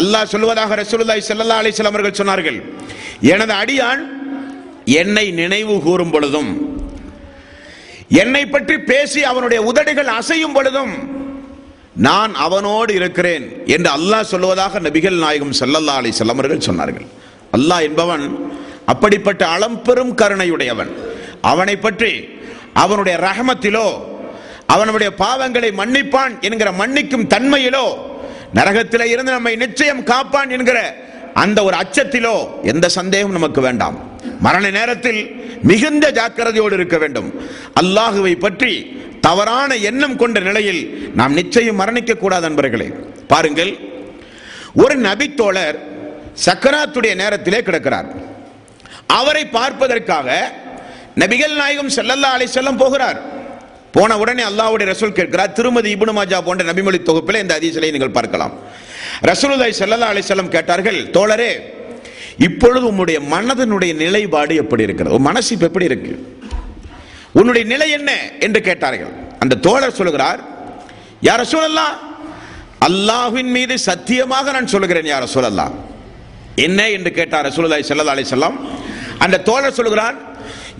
[0.00, 2.58] அல்லாஹ் சொல்வதாக ரசூலுல்லாய் ஸல்லல்லாஹு அலைஹி அவர்கள் சொன்னார்கள்
[3.32, 4.02] எனது அடியான்
[5.00, 6.52] என்னை நினைவு கூறும் பொழுதும்
[8.22, 10.94] என்னை பற்றி பேசி அவனுடைய உதடுகள் அசையும் பொழுதும்
[12.06, 13.44] நான் அவனோடு இருக்கிறேன்
[13.74, 17.06] என்று அல்லாஹ் சொல்வதாக நபிகள் நாயகம் செல்லல்லா அலி செல்லமர்கள் சொன்னார்கள்.
[17.56, 18.24] அல்லாஹ் என்பவன்
[18.86, 20.90] அப்படிப்பட்ட அளம்பெரும் கருணையுடையவன்.
[21.40, 22.28] அவனை பற்றி
[22.72, 23.86] அவனுடைய ரஹமத்திலோ
[24.66, 27.86] அவனுடைய பாவங்களை மன்னிப்பான் என்கிற மன்னிக்கும் தன்மையிலோ
[28.54, 30.78] நரகத்திலே இருந்து நம்மை நிச்சயம் காப்பான் என்கிற
[31.34, 33.96] அந்த ஒரு அச்சத்திலோ எந்த சந்தேகம் நமக்கு வேண்டாம்.
[34.40, 35.20] மரண நேரத்தில்
[35.62, 37.28] மிகுந்த ஜாக்கிரதையோடு இருக்க வேண்டும்.
[37.80, 42.88] அல்லாஹுவை பற்றி தவறான எண்ணம் கொண்ட நிலையில் நாம் நிச்சயம் மரணிக்க கூடாது நண்பர்களே
[43.26, 43.78] பாருங்கள்
[44.74, 45.78] ஒரு நபித்தோழர்
[46.44, 48.30] சக்கராத்துடைய நேரத்திலே கிடக்கிறார்.
[49.06, 50.28] அவரை பார்ப்பதற்காக
[51.22, 53.18] நபிகள் நாயகம் செல்லல்லா அலை செல்லம் போகிறார்.
[53.96, 58.54] போன உடனே அல்லாவுடைய ரசூல் கேட்கிறார் திருமதி இபுனு மாஜா போன்ற நபிமொழி தொகுப்பில் இந்த அதிசலை நீங்கள் பார்க்கலாம்.
[59.30, 61.52] ரசூலுதாய் செல்லல்லா அலை செல்லம் கேட்டார்கள் தோழரே
[62.46, 65.18] இப்பொழுது உம்முடைய மனதினுடைய நிலைப்பாடு எப்படி இருக்கிறது?
[65.28, 66.14] மனசு இப்போ எப்படி இருக்கு?
[67.40, 68.10] உன்னுடைய நிலை என்ன?
[68.46, 69.12] என்று கேட்டார்கள்.
[69.42, 70.40] அந்த தோழர் சொல்லுகிறார்
[71.28, 71.94] யார சொல்லலாம்
[72.88, 75.74] அல்லாஹ்வின் மீது சத்தியமாக நான் சொல்லுகிறேன் யார சொல்லலாம்
[76.66, 76.80] என்ன?
[76.96, 78.56] என்று கேட்டார் ரசூலுல்லாஹி செல்லல்லா அலை செல்லம்
[79.24, 80.16] அந்த தோழர் சொல்லுகிறார்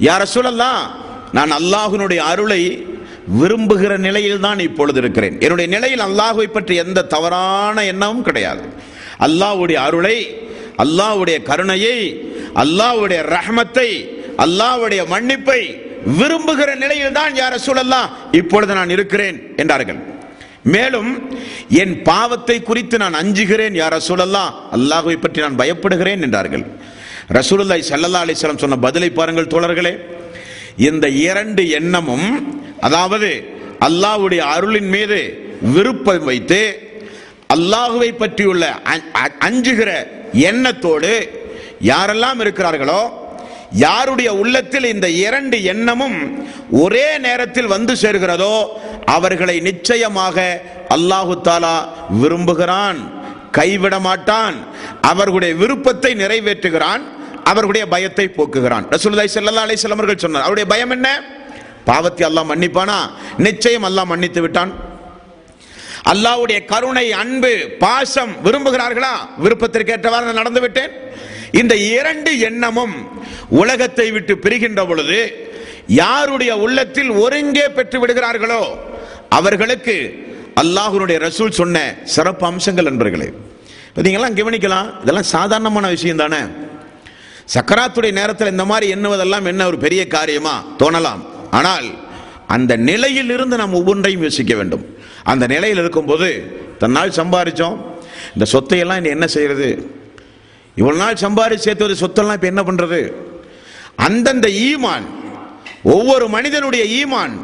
[0.09, 0.83] யார சொல்லலாம்
[1.37, 2.63] நான் அல்லாஹ்வினுடைய அருளை
[3.41, 5.35] விரும்புகிற நிலையில் தான் இப்பொழுது இருக்கிறேன்.
[5.45, 8.65] என்னுடைய நிலையில் அல்லாஹுவை பற்றி எந்த தவறான எண்ணமும் கிடையாது.
[9.27, 10.17] அல்லாஹ்வுடைய அருளை
[10.85, 11.99] அல்லாஹுடைய கருணையை
[12.63, 13.89] அல்லாஹுடைய ரஹமத்தை
[14.45, 15.61] அல்லாஹ்வுடைய மன்னிப்பை
[16.19, 18.09] விரும்புகிற நிலையில் தான் யார சூழல்லாம்
[18.41, 20.01] இப்பொழுது நான் இருக்கிறேன் என்றார்கள்.
[20.75, 21.11] மேலும்
[21.83, 26.65] என் பாவத்தை குறித்து நான் அஞ்சுகிறேன் யார சூழல்லாம் அல்லாஹுவை பற்றி நான் பயப்படுகிறேன் என்றார்கள்.
[27.33, 29.93] ரசூலுல்லாய் சல்லல்லா அலிஸ்லாம் சொன்ன பதிலை பாருங்கள் தோழர்களே.
[30.77, 32.29] இந்த இரண்டு எண்ணமும்
[32.81, 33.31] அதாவது
[33.81, 35.19] அல்லாஹ்வுடைய அருளின் மீது
[35.75, 36.61] விருப்பம் வைத்து
[37.51, 39.91] அல்லாஹுவை பற்றியுள்ள அ- அஞ்சுகிற
[40.43, 41.13] எண்ணத்தோடு
[41.81, 43.01] யாரெல்லாம் இருக்கிறார்களோ
[43.77, 46.19] யாருடைய உள்ளத்தில் இந்த இரண்டு எண்ணமும்
[46.71, 48.55] ஒரே நேரத்தில் வந்து சேர்கிறதோ
[49.07, 50.37] அவர்களை நிச்சயமாக
[50.89, 51.77] அல்லாஹு தாலா
[52.11, 53.01] விரும்புகிறான்
[53.51, 54.57] கைவிட மாட்டான்
[55.03, 57.03] அவர்களுடைய விருப்பத்தை நிறைவேற்றுகிறான்
[57.51, 58.87] அவர்களுடைய பயத்தை போக்குகிறான்.
[58.95, 60.47] ரசூலுல்லாஹி ஸல்லல்லாஹு அலைஹி வஸல்லம் அவர்கள் சொன்னார்.
[60.47, 61.09] அவருடைய பயம் என்ன?
[61.89, 62.99] பாவத்தை அல்லாஹ் மன்னிப்பானா?
[63.47, 64.73] நிச்சயம் அல்லாஹ் மன்னித்து விட்டான்.
[66.13, 67.53] அல்லாஹ்வுடைய கருணை அன்பு
[67.85, 69.15] பாசம் விரும்புகிறார்களா?
[69.45, 70.93] விருப்பத்திற்கேற்றவாறு நான் நடந்து விட்டேன்.
[71.61, 72.95] இந்த இரண்டு எண்ணமும்
[73.63, 75.21] உலகத்தை விட்டு பிரிகின்ற பொழுது
[76.03, 78.63] யாருடைய உள்ளத்தில் ஒருங்கே பெற்று விடுகிறார்களோ
[79.39, 79.97] அவர்களுக்கு
[80.63, 81.79] அல்லாஹ்வுடைய ரசூல் சொன்ன
[82.15, 83.29] சிறப்பு அம்சங்கள் நண்பர்களே
[83.95, 86.41] பார்த்தீங்களா கவனிக்கலாம் இதெல்லாம் சாதாரணமான விஷயம் தானே.
[87.49, 90.65] சக்கராத்துடைய நேரத்தில் இந்த மாதிரி எண்ணுவதெல்லாம் என்ன ஒரு பெரிய காரியமா?
[90.79, 91.23] தோணலாம்.
[91.51, 91.87] ஆனால்
[92.47, 94.85] அந்த நிலையில் இருந்து நாம் ஒவ்வொன்றையும் யோசிக்க வேண்டும்.
[95.23, 97.77] அந்த நிலையில் இருக்கும்போது தன்னால் சம்பாதிச்சோம்
[98.35, 99.99] இந்த சொத்தையெல்லாம் இனி என்ன செய்யறது?
[100.75, 103.13] இவ்வளவு நாள் சம்பாதிச்சு சேர்த்து சொத்தெல்லாம் இப்போ என்ன பண்றது?
[103.97, 105.07] அந்தந்த ஈமான்
[105.83, 107.35] ஒவ்வொரு மனிதனுடைய ஈமான்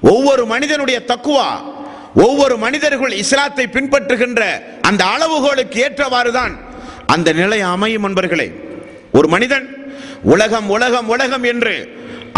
[0.00, 1.60] ஒவ்வொரு மனிதனுடைய தக்குவா
[2.14, 4.42] ஒவ்வொரு மனிதர்கள் இஸ்லாத்தை பின்பற்றுகின்ற
[4.80, 6.58] அந்த அளவுகோலுக்கு ஏற்றவாறுதான்
[7.06, 8.67] அந்த நிலை அமையும் என்பர்களே
[9.12, 9.66] ஒரு மனிதன்
[10.24, 11.74] உலகம் உலகம் உலகம் என்று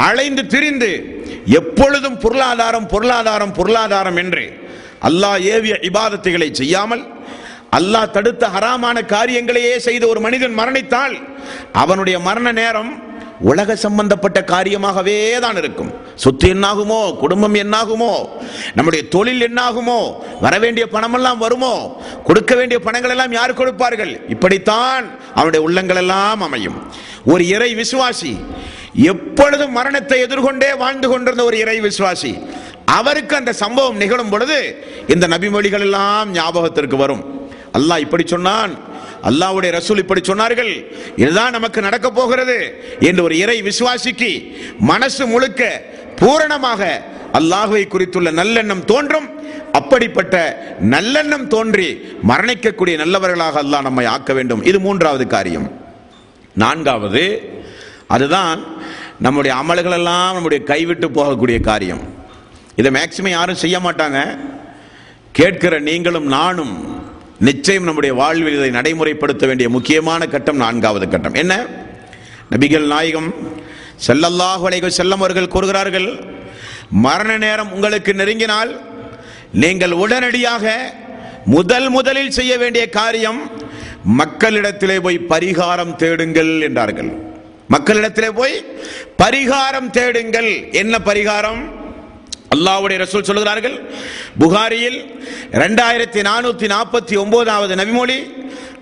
[0.01, 0.91] அலைந்து திரிந்து
[1.59, 4.45] எப்பொழுதும் பொருளாதாரம் பொருளாதாரம் பொருளாதாரம் என்று
[5.03, 7.05] அல்லாஹ் ஏவிய இபாதத்துகளை செய்யாமல்
[7.79, 11.17] அல்லாஹ் தடுத்த ஹராமான காரியங்களையே செய்த ஒரு மனிதன் மரணித்தால்
[11.75, 12.91] அவனுடைய மரண நேரம்
[13.49, 15.91] உலக சம்பந்தப்பட்ட காரியமாகவே தான் இருக்கும்.
[16.23, 18.11] சொத்து என்னாகுமோ குடும்பம் என்னாகுமோ
[18.77, 19.99] நம்முடைய தொழில் என்னாகுமோ
[20.45, 21.75] வர வேண்டிய பணமெல்லாம் வருமோ
[22.29, 24.13] கொடுக்க வேண்டிய பணங்கள் எல்லாம் யார் கொடுப்பார்கள்?
[24.35, 25.07] இப்படித்தான்
[25.39, 26.79] அவனுடைய உள்ளங்கள் எல்லாம் அமையும்.
[27.33, 28.35] ஒரு இறை விசுவாசி
[29.13, 32.33] எப்பொழுதும் மரணத்தை எதிர்கொண்டே வாழ்ந்து கொண்டிருந்த ஒரு இறை விசுவாசி
[32.99, 34.61] அவருக்கு அந்த சம்பவம் நிகழும் பொழுது
[35.15, 37.23] இந்த நபிமொழிகள் எல்லாம் ஞாபகத்திற்கு வரும்.
[37.79, 38.73] அல்லாஹ் இப்படி சொன்னான்
[39.23, 40.87] அல்லாவுடைய ரசூல் இப்படி சொன்னார்கள்.
[41.17, 45.83] இதுதான் நமக்கு நடக்க போகிறது என்று ஒரு இறை விசுவாசிக்கு மனசு முழுக்க
[46.17, 47.03] பூரணமாக
[47.33, 49.29] அல்லாஹுவை குறித்துள்ள நல்லெண்ணம் தோன்றும்.
[49.73, 50.37] அப்படிப்பட்ட
[50.91, 54.63] நல்லெண்ணம் தோன்றி மரணிக்கக்கூடிய நல்லவர்களாக அல்லாஹ் நம்மை ஆக்க வேண்டும்.
[54.63, 55.81] இது மூன்றாவது காரியம்.
[56.55, 57.43] நான்காவது
[58.07, 58.65] அதுதான்
[59.19, 62.01] நம்முடைய அமல்கள் எல்லாம் நம்முடைய கைவிட்டு போகக்கூடிய காரியம்.
[62.77, 64.39] இதை மேக்சிமம் யாரும் செய்ய மாட்டாங்க.
[65.33, 67.00] கேட்கிற நீங்களும் நானும்
[67.41, 71.35] நிச்சயம் நம்முடைய வாழ்வில் இதை நடைமுறைப்படுத்த வேண்டிய முக்கியமான கட்டம் நான்காவது கட்டம்.
[71.35, 71.67] என்ன?
[72.51, 73.35] நபிகள் நாயகம்
[74.07, 76.25] ஸல்லல்லாஹு அலைஹி செல்லம் அவர்கள் கூறுகிறார்கள்
[76.91, 78.81] மரண நேரம் உங்களுக்கு நெருங்கினால்
[79.53, 80.93] நீங்கள் உடனடியாக
[81.45, 83.51] முதல் முதலில் செய்ய வேண்டிய காரியம்
[84.19, 87.11] மக்களிடத்திலே போய் பரிகாரம் தேடுங்கள் என்றார்கள்.
[87.71, 88.65] மக்களிடத்திலே போய்
[89.19, 90.73] பரிகாரம் தேடுங்கள்.
[90.73, 91.80] என்ன பரிகாரம்?
[92.51, 93.77] அல்லாவுடைய ரசூல் சொல்கிறார்கள்
[94.39, 94.99] புகாரியில்
[95.53, 98.19] ரெண்டாயிரத்தி நானூத்தி நாற்பத்தி ஒன்பதாவது நபிமொழி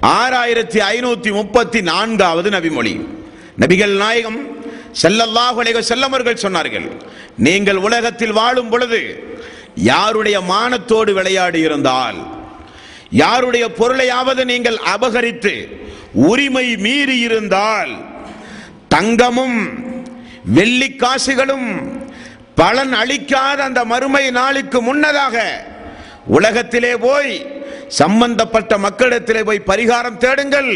[0.02, 2.94] ஆறாயிரத்தி ஐநூத்தி முப்பத்தி நான்காவது நபிமொழி.
[3.60, 4.38] நபிகள் நாயகம்
[5.02, 6.86] ஸல்லல்லாஹு அலைஹி செல்லமர்கள் சொன்னார்கள்
[7.38, 9.00] நீங்கள் உலகத்தில் வாழும் பொழுது
[9.90, 12.18] யாருடைய மானத்தோடு விளையாடி இருந்தால்
[13.12, 15.54] யாருடைய பொருளையாவது நீங்கள் அபகரித்து
[16.28, 17.92] உரிமை மீறி இருந்தால்
[18.88, 19.58] தங்கமும்
[20.56, 21.68] வெள்ளி காசுகளும்
[22.60, 25.36] பலன் அளிக்காத அந்த மறுமை நாளுக்கு முன்னதாக
[26.36, 27.32] உலகத்திலே போய்
[28.00, 30.70] சம்பந்தப்பட்ட மக்களிடத்திலே போய் பரிகாரம் தேடுங்கள்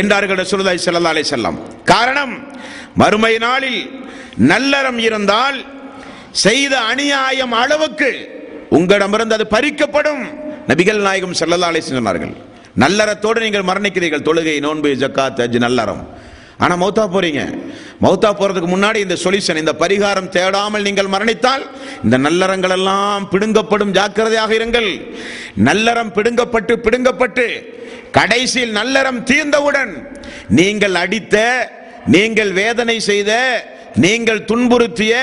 [0.00, 1.58] என்றார்கள் சுருதாய் செல்லதாலே செல்லம்
[1.92, 2.34] காரணம்
[3.02, 3.80] மறுமை நாளில்
[4.50, 5.58] நல்லறம் இருந்தால்
[6.44, 8.10] செய்த அநியாயம் அளவுக்கு
[8.78, 10.22] உங்களிடமிருந்து அது பறிக்கப்படும்
[10.70, 12.34] நபிகள் நாயகம் செல்லதாலே சொன்னார்கள்.
[12.82, 16.02] நல்லறத்தோடு நீங்கள் மரணிக்கிறீர்கள் தொழுகை நோன்பு ஜக்காத் அஜ் நல்லறம்.
[16.62, 17.42] ஆனா மௌத்தா போறீங்க.
[18.04, 21.64] மௌத்தா போறதுக்கு முன்னாடி இந்த சொல்யூஷன் இந்த பரிகாரம் தேடாமல் நீங்கள் மரணித்தால்
[22.04, 23.92] இந்த நல்லறங்கள் எல்லாம் பிடுங்கப்படும்.
[23.98, 24.90] ஜாக்கிரதையாக இருங்கள்.
[25.68, 27.46] நல்லறம் பிடுங்கப்பட்டு பிடுங்கப்பட்டு
[28.18, 29.92] கடைசியில் நல்லறம் தீர்ந்தவுடன்
[30.60, 31.36] நீங்கள் அடித்த
[32.14, 33.32] நீங்கள் வேதனை செய்த
[33.94, 35.14] நீங்கள் துன்புறுத்திய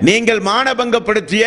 [0.00, 1.44] நீங்கள் மானபங்கப்படுத்திய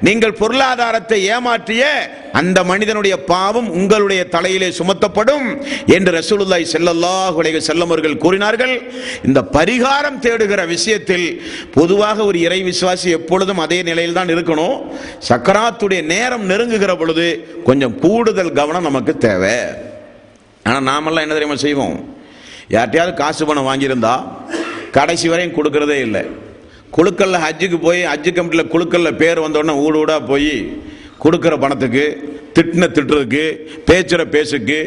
[0.00, 1.84] நீங்கள் பொருளாதாரத்தை ஏமாற்றிய
[2.32, 5.46] அந்த மனிதனுடைய பாவம் உங்களுடைய தலையிலே சுமத்தப்படும்
[5.86, 8.74] என்று ரசூலுல்லாய் ஸல்லல்லாஹு அலைஹி வஸல்லம் கூறினார்கள்.
[9.24, 11.42] இந்த பரிகாரம் தேடுகிற விஷயத்தில்
[11.74, 14.78] பொதுவாக ஒரு இறை விசுவாசி எப்பொழுதும் அதே நிலையில் தான் இருக்கணும்.
[15.28, 19.56] சக்கராத்துடைய நேரம் நெருங்குகிற பொழுது கொஞ்சம் கூடுதல் கவனம் நமக்கு தேவை.
[20.62, 22.14] ஆனால் நாமெல்லாம் என்ன தெரியுமா செய்வோம்?
[22.70, 24.14] யார்ட்டையாவது காசு பணம் வாங்கியிருந்தா
[24.96, 26.22] கடைசி வரையும் கொடுக்கறதே இல்லை.
[26.92, 30.52] குழுக்கல்ல ஹஜ்ஜுக்கு போய் ஹஜ்ஜு கமிட்டியில் குழுக்களில் பேர் வந்தோடனே ஊடு ஊடாக போய்
[31.18, 32.04] கொடுக்குற பணத்துக்கு
[32.56, 33.42] திட்டின திட்டுறதுக்கு
[33.88, 34.78] பேச்சுற பேசுக்கு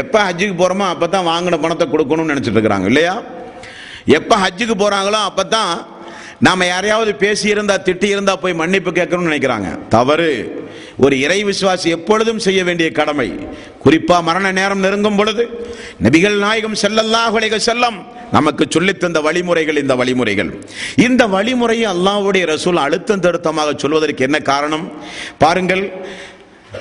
[0.00, 3.14] எப்போ ஹஜ்ஜுக்கு போகிறோமோ அப்போ தான் வாங்கின பணத்தை கொடுக்கணும்னு நினச்சிட்டு இருக்கிறாங்க இல்லையா?
[4.18, 5.72] எப்போ ஹஜ்ஜுக்கு போகிறாங்களோ அப்போ தான்
[6.40, 9.68] நாம் யாரையாவது பேசியிருந்தா திட்டி இருந்தால் போய் மன்னிப்பு கேட்கணும்னு நினைக்கிறாங்க.
[9.88, 10.30] தவறு.
[10.98, 13.32] ஒரு இறை விசுவாசி எப்பொழுதும் செய்ய வேண்டிய கடமை.
[13.84, 15.68] குறிப்பா மரண நேரம் நெருங்கும் பொழுது
[16.02, 20.50] நபிகள் நாயகம் ஸல்லல்லாஹு செல்லம் நமக்கு சொல்லித் தந்த வழிமுறைகள் இந்த வழிமுறைகள்.
[20.96, 24.92] இந்த வழிமுறையை அல்லாஹுடைய ரசூல் அழுத்தம் திருத்தமாக சொல்வதற்கு என்ன காரணம்?
[25.38, 25.92] பாருங்கள்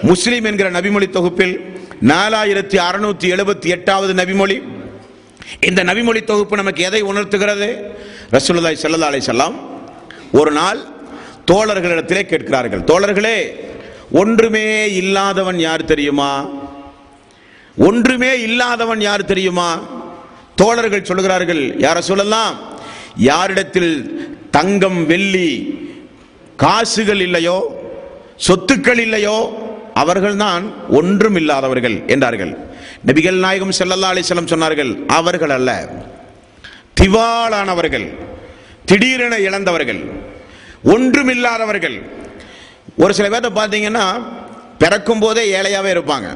[0.02, 1.60] முஸ்லிம் என்கிற நபிமொழி தொகுப்பில்
[2.08, 4.62] நாலாயிரத்தி அறுநூத்தி எழுபத்தி எட்டாவது நபிமொழி.
[5.60, 7.96] இந்த நபிமொழி தொகுப்பு நமக்கு எதை உணர்த்துகிறது?
[8.32, 9.54] ரசூலுல்லாஹி ஸல்லல்லாஹு அலைஹி
[10.32, 10.80] ஒரு நாள்
[11.52, 12.84] தோழர்களிடத்திலே கேட்கிறார்கள்.
[12.84, 13.64] தோழர்களே
[14.12, 16.50] ஒன்றுமே இல்லாதவன் யார் தெரியுமா?
[17.78, 19.82] ஒன்றுமே இல்லாதவன் யார் தெரியுமா?
[20.56, 22.60] தோழர்கள் சொல்லுகிறார்கள் யார சொல்லலாம்
[23.16, 25.78] யாரிடத்தில் தங்கம் வெள்ளி
[26.56, 27.84] காசுகள் இல்லையோ
[28.48, 32.58] சொத்துக்கள் இல்லையோ அவர்கள்தான் ஒன்றும் இல்லாதவர்கள் என்றார்கள்.
[33.06, 35.90] நபிகள் நாயகம் செல்லல்லா அலைஹி சொன்னார்கள் அவர்கள் அல்ல
[37.02, 38.18] திவாலானவர்கள்
[38.86, 40.22] திடீரென இழந்தவர்கள்
[40.84, 42.04] ஒன்றுமில்லாதவர்கள்
[42.98, 44.26] ஒரு சில பேர்த்த பார்த்தீங்கன்னா
[44.78, 46.28] பிறக்கும் போதே ஏழையாகவே இருப்பாங்க.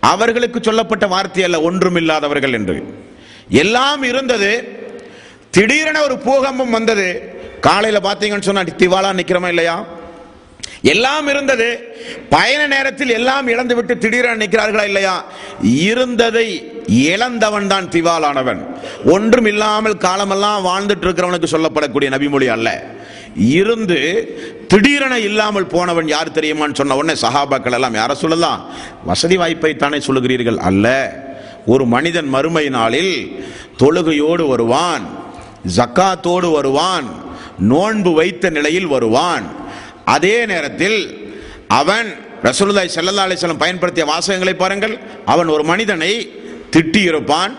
[0.00, 2.76] அவர்களுக்கு சொல்லப்பட்ட வார்த்தை அல்ல ஒன்றும் இல்லாதவர்கள் என்று.
[3.48, 4.50] எல்லாம் இருந்தது
[5.50, 7.36] திடீரென ஒரு பூகம்பம் வந்தது.
[7.60, 9.84] காலையில் பார்த்தீங்கன்னு சொன்னா திவாலா நிற்கிறோமா இல்லையா?
[10.82, 11.68] எல்லாம் இருந்தது
[12.28, 15.24] பயண நேரத்தில் எல்லாம் இழந்து விட்டு திடீரென நிற்கிறார்களா இல்லையா?
[15.62, 18.60] இருந்ததை இழந்தவன் தான் திவாலானவன்.
[19.04, 22.96] ஒன்றும் இல்லாமல் காலமெல்லாம் வாழ்ந்துட்டு இருக்கிறவனுக்கு சொல்லப்படக்கூடிய நபிமொழி அல்ல.
[23.38, 23.98] இருந்து
[24.68, 28.70] திடீரென இல்லாமல் போனவன் யார் தெரியுமான்னு சொன்ன உடனே சஹாபாக்கள் எல்லாம் யார சொல்லலாம்?
[29.04, 30.56] வசதி வாய்ப்பை தானே சொல்லுகிறீர்கள்.
[30.56, 31.16] அல்ல.
[31.66, 33.44] ஒரு மனிதன் மறுமை நாளில்
[33.78, 35.08] தொழுகையோடு வருவான்
[35.76, 37.04] ஜக்காத்தோடு வருவான்
[37.58, 39.46] நோன்பு வைத்த நிலையில் வருவான்.
[40.04, 41.30] அதே நேரத்தில்
[41.68, 44.98] அவன் ரசூலுல்லாஹி செல்லல்லா அலைஹி பயன்படுத்திய வாசகங்களை பாருங்கள்.
[45.26, 46.32] அவன் ஒரு மனிதனை
[46.76, 47.56] திட்டியிருப்பான்.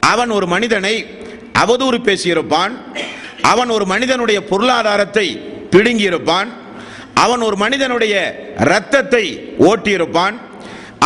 [0.00, 1.06] அவன் ஒரு மனிதனை
[1.58, 2.72] அவதூறு பேசியிருப்பான்.
[3.50, 5.26] அவன் ஒரு மனிதனுடைய பொருளாதாரத்தை
[5.70, 6.48] பிடுங்கியிருப்பான்.
[7.14, 8.14] அவன் ஒரு மனிதனுடைய
[8.64, 9.24] இரத்தத்தை
[9.58, 10.36] ஓட்டியிருப்பான்.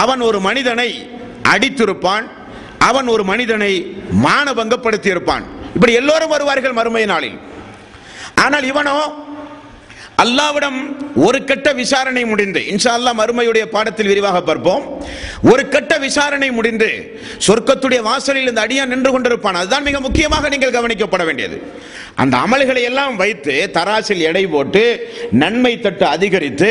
[0.03, 0.91] அவன் ஒரு மனிதனை
[1.53, 2.27] அடித்திருப்பான்.
[2.89, 3.73] அவன் ஒரு மனிதனை
[4.25, 5.45] மானபங்கப்படுத்தியிருப்பான்.
[5.75, 7.39] இப்படி எல்லோரும் வருவார்கள் மறுமை நாளில்.
[8.45, 8.99] ஆனால் இவனோ
[10.23, 10.79] அல்லாவிடம்
[11.27, 14.85] ஒரு கட்ட விசாரணை முடிந்து இன்ஷா அல்லாஹ் மறுமையுடைய பாடத்தில் விரிவாக பார்ப்போம்.
[15.51, 16.89] ஒரு கட்ட விசாரணை முடிந்து
[17.47, 19.59] சொர்க்கத்துடைய வாசலில் இந்த அடியான் நின்று கொண்டிருப்பான்.
[19.61, 21.57] அதுதான் மிக முக்கியமாக நீங்கள் கவனிக்கப்பட வேண்டியது.
[22.23, 24.83] அந்த அமல்களை எல்லாம் வைத்து தராசில் எடை போட்டு
[25.43, 26.71] நன்மை தட்டு அதிகரித்து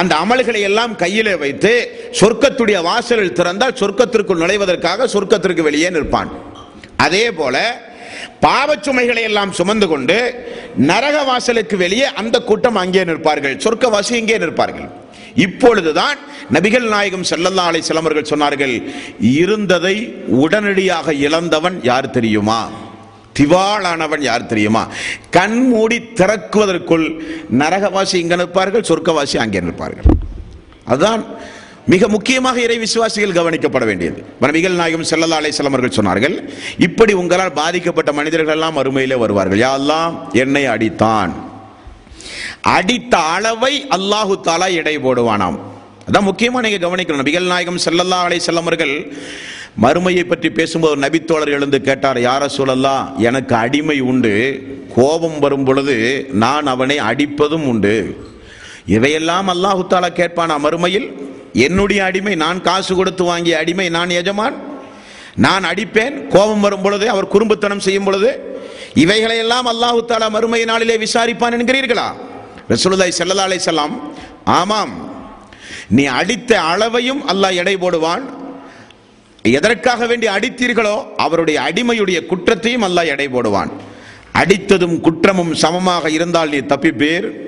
[0.00, 1.72] அந்த அமல்களை எல்லாம் கையிலே வைத்து
[2.20, 6.32] சொர்க்கத்துடைய வாசலில் திறந்தால் சொர்க்கத்திற்குள் நுழைவதற்காக சொர்க்கத்திற்கு வெளியே நிற்பான்.
[7.06, 7.56] அதே போல
[8.44, 10.18] பாவச்சுமைகளை எல்லாம் சுமந்து கொண்டு
[10.90, 13.56] நரக வாசலுக்கு வெளியே அந்த கூட்டம் அங்கே நிற்பார்கள்.
[13.64, 14.88] சொர்க்கவாசி இங்கே நிற்பார்கள்.
[15.44, 16.18] இப்பொழுதுதான்
[16.54, 18.74] நபிகள் நாயகம் செல்லல்லா அலை சிலமர்கள் சொன்னார்கள்
[19.40, 19.96] இருந்ததை
[20.42, 22.60] உடனடியாக இழந்தவன் யார் தெரியுமா?
[23.38, 24.82] திவாலானவன் யார் தெரியுமா?
[25.36, 27.06] கண் மூடி திறக்குவதற்குள்
[27.62, 30.08] நரகவாசி இங்கே நிற்பார்கள் சொர்க்கவாசி அங்கே நிற்பார்கள்.
[30.92, 31.22] அதுதான்
[31.92, 34.20] மிக முக்கியமாக இறை விசுவாசிகள் கவனிக்கப்பட வேண்டியது.
[34.56, 36.34] மிகல் நாயகம் செல்லல்லா அலைஹி வஸல்லம் அவர்கள் சொன்னார்கள்
[36.86, 39.60] இப்படி உங்களால் பாதிக்கப்பட்ட மனிதர்கள் எல்லாம் அருமையிலே வருவார்கள்.
[39.66, 41.32] யாரெல்லாம் என்னை அடித்தான்.
[42.76, 45.58] அடித்த அளவை அல்லாஹு தாலா எடை போடுவானாம்.
[46.08, 47.22] அதான் முக்கியமாக நீங்கள் கவனிக்கணும்.
[47.22, 48.94] நபிகள் நாயகம் செல்லல்லா அலை செல்லமர்கள்
[49.84, 54.34] மறுமையை பற்றி பேசும்போது நபித்தோழர் எழுந்து கேட்டார் யார சொல்லலாம் எனக்கு அடிமை உண்டு.
[54.96, 55.96] கோபம் வரும் பொழுது
[56.44, 57.96] நான் அவனை அடிப்பதும் உண்டு.
[58.96, 61.08] இவையெல்லாம் அல்லாஹு தாலா கேட்பானா மறுமையில்?
[61.64, 64.56] என்னுடைய அடிமை நான் காசு கொடுத்து வாங்கிய அடிமை நான் எஜமான்.
[65.34, 68.30] நான் அடிப்பேன் கோபம் வரும் பொழுது அவர் குறும்புத்தனம் செய்யும் பொழுது
[68.94, 72.08] இவைகளை எல்லாம் அல்லாஹு தாலா மறுமை நாளிலே விசாரிப்பான் என்கிறீர்களா?
[72.68, 74.00] ரசூலுல்லாஹி செல்லதாலே அலைஹி
[74.44, 74.92] ஆமாம்.
[75.88, 78.22] நீ அடித்த அளவையும் அல்லாஹ் எடை போடுவான்.
[79.42, 83.70] எதற்காக வேண்டி அடித்தீர்களோ அவருடைய அடிமையுடைய குற்றத்தையும் அல்லாஹ் எடை போடுவான்.
[84.32, 87.45] அடித்ததும் குற்றமும் சமமாக இருந்தால் நீ தப்பிப்பேர்.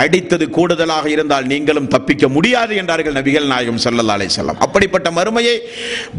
[0.00, 5.56] அடித்தது கூடுதலாக இருந்தால் நீங்களும் தப்பிக்க முடியாது என்றார்கள் நபிகள் நாயகம் ஸல்லல்லாஹு செல்லம் அப்படிப்பட்ட மறுமையை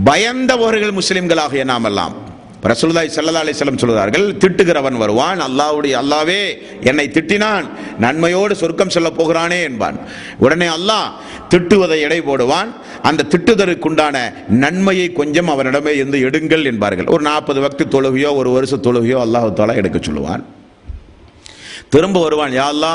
[0.09, 2.15] பயந்தவர்கள் முஸ்லிம்களாக நாமெல்லாம்
[2.71, 6.39] ரசூலுல்லாஹி ஸல்லல்லாஹு அலைஹி சொல்கிறார்கள் திட்டுகிறவன் வருவான் அல்லாஹ்வுடைய அல்லாவே
[6.89, 7.65] என்னை திட்டினான்
[8.03, 9.97] நன்மையோடு சொர்க்கம் செல்ல போகிறானே என்பான்.
[10.45, 11.07] உடனே அல்லாஹ்
[11.51, 12.69] திட்டுவதை எடை போடுவான்.
[13.09, 14.15] அந்த திட்டுதலுக்குண்டான
[14.63, 17.11] நன்மையை கொஞ்சம் அவனிடமே இருந்து எடுங்கள் என்பார்கள்.
[17.15, 20.43] ஒரு நாற்பது வக்து தொழுகையோ ஒரு வருஷ தொழுகையோ அல்லாஹ் தாலா எடுக்க சொல்லுவான்.
[21.89, 22.51] திரும்ப வருவான்.
[22.51, 22.93] யாழ்லா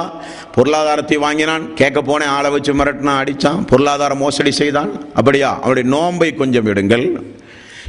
[0.54, 1.74] பொருளாதாரத்தை வாங்கினான்.
[1.74, 3.66] கேட்க போனேன் ஆளை வச்சு மிரட்டினான் அடிச்சான்.
[3.66, 4.90] பொருளாதார மோசடி செய்தான்.
[5.14, 5.56] அப்படியா?
[5.56, 7.06] அவனுடைய நோன்பை கொஞ்சம் எடுங்கள்.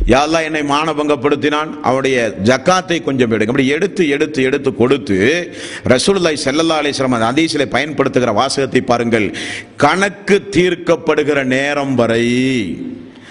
[0.07, 1.69] யாழ்லா என்னை மானபங்கப்படுத்தினான்.
[1.81, 5.17] அவனுடைய ஜக்காத்தை கொஞ்சம் எடுங்க அப்படி எடுத்து எடுத்து எடுத்து கொடுத்து
[5.87, 9.35] ரசூல்லாய் செல்லல்லா அலிஸ்லாம் அந்த அதீசிலை பயன்படுத்துகிற வாசகத்தை பாருங்கள்.
[9.77, 12.25] கணக்கு தீர்க்கப்படுகிற நேரம் வரை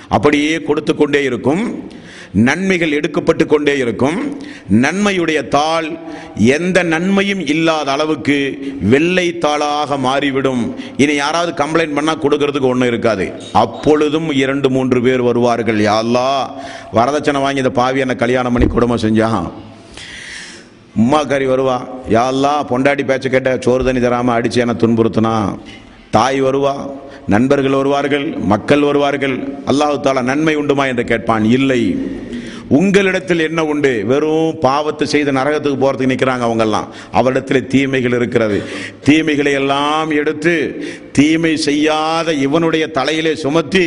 [0.09, 1.91] அப்படியே கொடுத்து கொண்டே இருக்கும்.
[2.33, 4.39] நன்மைகள் எடுக்கப்பட்டு கொண்டே இருக்கும்.
[4.73, 5.99] நன்மையுடைய தாள்
[6.35, 10.75] எந்த நன்மையும் இல்லாத அளவுக்கு வெள்ளை தாளாக மாறிவிடும்.
[10.97, 13.33] இனி யாராவது கம்ப்ளைண்ட் பண்ணால் கொடுக்கறதுக்கு ஒன்றும் இருக்காது.
[13.53, 15.79] அப்பொழுதும் இரண்டு மூன்று பேர் வருவார்கள்.
[15.79, 16.51] யாழ்லா
[16.93, 19.53] வரதட்சணை வாங்கி இந்த பாவி என்ன கல்யாணம் பண்ணி குடும்பம் செஞ்சான்
[21.29, 21.87] கறி வருவா.
[22.09, 25.59] யாழ்லா பொண்டாட்டி பேச்ச கேட்ட சோறு தண்ணி தராமல் அடித்து என்னை துன்புறுத்தினா.
[26.11, 26.91] தாய் வருவா.
[27.27, 31.45] நண்பர்கள் வருவார்கள் மக்கள் வருவார்கள் அல்லாஹு தாலா நன்மை உண்டுமா என்று கேட்பான்.
[31.45, 31.97] இல்லை.
[32.79, 33.93] உங்களிடத்தில் என்ன உண்டு?
[34.11, 36.89] வெறும் பாவத்தை செய்து நரகத்துக்கு போறதுக்கு நிற்கிறாங்க அவங்கெல்லாம்.
[37.13, 38.59] அவரிடத்தில் தீமைகள் இருக்கிறது.
[39.05, 40.55] தீமைகளை எல்லாம் எடுத்து
[41.13, 43.87] தீமை செய்யாத இவனுடைய தலையிலே சுமத்தி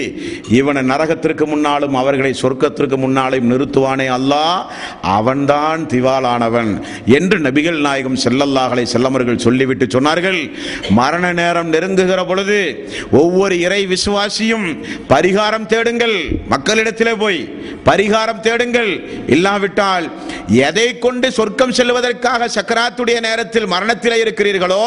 [0.50, 4.60] இவனை நரகத்திற்கு முன்னாலும் அவர்களை சொர்க்கத்திற்கு முன்னாலும் நிறுத்துவானே அல்லாஹ்
[5.02, 6.72] அவன்தான் திவாலானவன்
[7.06, 10.40] என்று நபிகள் நாயகம் செல்லல்லாஹலை செல்லமர்கள் சொல்லிவிட்டு சொன்னார்கள்.
[10.90, 12.60] மரண நேரம் நெருங்குகிற பொழுது
[13.12, 14.68] ஒவ்வொரு இறை விசுவாசியும்
[15.10, 16.18] பரிகாரம் தேடுங்கள்.
[16.50, 17.42] மக்களிடத்திலே போய்
[17.86, 18.74] பரிகாரம் தேடுங்கள்.
[19.36, 20.06] இல்லாவிட்டால்
[20.68, 24.86] எதை கொண்டு சொர்க்கம் செல்வதற்காக சக்கராத்துடைய நேரத்தில் மரணத்திலே இருக்கிறீர்களோ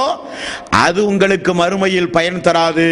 [0.85, 2.89] அது உங்களுக்கு மறுமையில் பயன் தராது.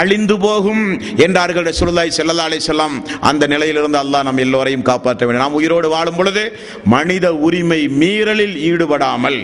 [0.00, 0.84] அழிந்து போகும்
[1.24, 2.96] என்றார்கள் சுருதாய் ஸல்லல்லாஹு அலை வஸல்லம்.
[3.30, 5.44] அந்த நிலையிலிருந்து அல்லாஹ் நம் எல்லோரையும் காப்பாற்ற வேண்டும்.
[5.44, 6.44] நாம் உயிரோடு வாழும் பொழுது
[6.94, 9.38] மனித உரிமை மீறலில் ஈடுபடாமல்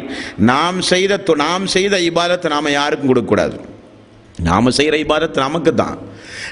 [0.52, 3.56] நாம் செய்த நாம் செய்த இபாதத்தை நாம் யாருக்கும் கொடுக்கக்கூடாது.
[4.48, 5.98] நாம் செய்கிற இபாதத் நமக்கு தான்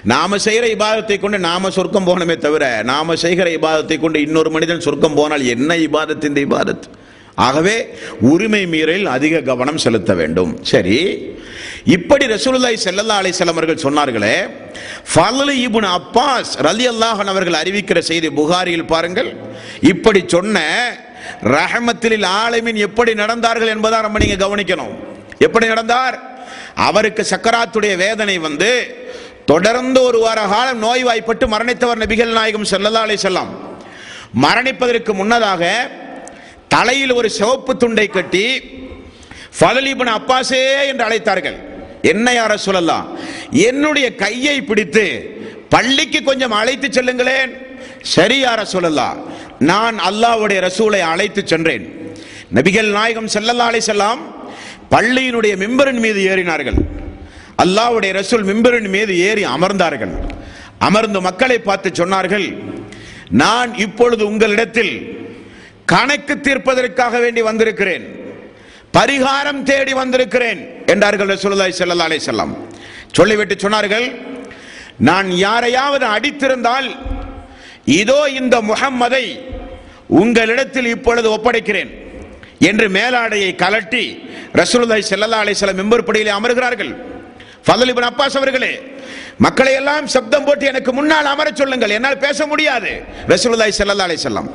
[0.03, 5.15] நாம செய்கிற இபாதத்தை கொண்டு நாம சொர்க்கம் போகணுமே தவிர நாம செய்கிற இபாதத்தை கொண்டு இன்னொரு மனிதன் சொர்க்கம்
[5.15, 6.87] போனால் என்ன இபாதத்தின் இந்த இபாதத்
[7.35, 7.77] ஆகவே
[8.21, 10.59] உரிமை மீறலில் அதிக கவனம் செலுத்த வேண்டும்.
[10.63, 10.99] சரி.
[11.85, 14.37] இப்படி ரசூலுல்லாஹி ஸல்லல்லாஹு அலைஹி வஸல்லம் அவர்கள் சொன்னார்களே
[15.15, 19.31] ஃபலல் இப்னு அப்பாஸ் ரலியல்லாஹு அவர்கள் அறிவிக்கிற செய்தி புகாரியில் பாருங்கள்.
[19.81, 20.59] இப்படி சொன்ன
[21.43, 24.95] ரஹமத்தில் ஆலமின் எப்படி நடந்தார்கள் என்பதை நம்ம நீங்க கவனிக்கணும்.
[25.39, 26.17] எப்படி நடந்தார்?
[26.75, 28.71] அவருக்கு சக்கராத்துடைய வேதனை வந்து
[29.51, 33.51] தொடர்ந்து ஒரு வார காலம் நோய்வாய்ப்பட்டு மரணித்தவர் நபிகள் நாயகம் செல்லதாலே அலைஹி
[34.45, 35.63] மரணிப்பதற்கு முன்னதாக
[36.75, 38.47] தலையில் ஒரு சிவப்பு துண்டை கட்டி
[39.59, 41.59] ஃபதலிபின் அப்பாசே என்று அழைத்தார்கள்.
[42.13, 43.07] என்ன யார சொல்லலாம்
[43.69, 45.05] என்னுடைய கையை பிடித்து
[45.75, 47.53] பள்ளிக்கு கொஞ்சம் அழைத்து செல்லுங்களேன்.
[48.15, 49.19] சரி யார சொல்லலாம்
[49.71, 51.85] நான் அல்லாஹ்வுடைய ரசூலை அழைத்து சென்றேன்.
[52.57, 54.17] நபிகள் நாயகம் ஸல்லல்லாஹு அலைஹி
[54.95, 56.79] பள்ளியினுடைய மெம்பரின் மீது ஏறினார்கள்.
[57.63, 60.15] அல்லாவுடைய ரசூல் மிம்பரின் மீது ஏறி அமர்ந்தார்கள்.
[60.89, 62.47] அமர்ந்து மக்களை பார்த்து சொன்னார்கள்
[63.43, 64.95] நான் இப்பொழுது உங்களிடத்தில்
[65.93, 68.05] கணக்கு தீர்ப்பதற்காக வேண்டி வந்திருக்கிறேன்.
[68.97, 70.61] பரிகாரம் தேடி வந்திருக்கிறேன்
[70.93, 72.53] என்றார்கள் ரசூலுல்லாஹி ஸல்லல்லாஹு அலைஹி வஸல்லம்.
[73.19, 74.07] சொல்லிவிட்டு சொன்னார்கள்
[75.09, 76.89] நான் யாரையாவது அடித்திருந்தால்
[78.01, 79.25] இதோ இந்த முகம்மதை
[80.21, 81.91] உங்களிடத்தில் இப்பொழுது ஒப்படைக்கிறேன்
[82.71, 84.05] என்று மேலாடையை கலட்டி
[84.61, 86.93] ரசூலுல்லாஹி ஸல்லல்லாஹு அலைஹி வஸல்லம் மெம்பர் படியிலே அமர்கிறார்கள்.
[87.67, 88.73] ஃபதல் அப்பாஸ் அவர்களே
[89.45, 91.93] மக்களை எல்லாம் சப்தம் போட்டு எனக்கு முன்னால் அமர சொல்லுங்கள்.
[91.97, 92.91] என்னால் பேச முடியாது.
[93.33, 94.49] ரசூலுல்லாஹி ஸல்லல்லாஹு அலைஹி வஸல்லம்.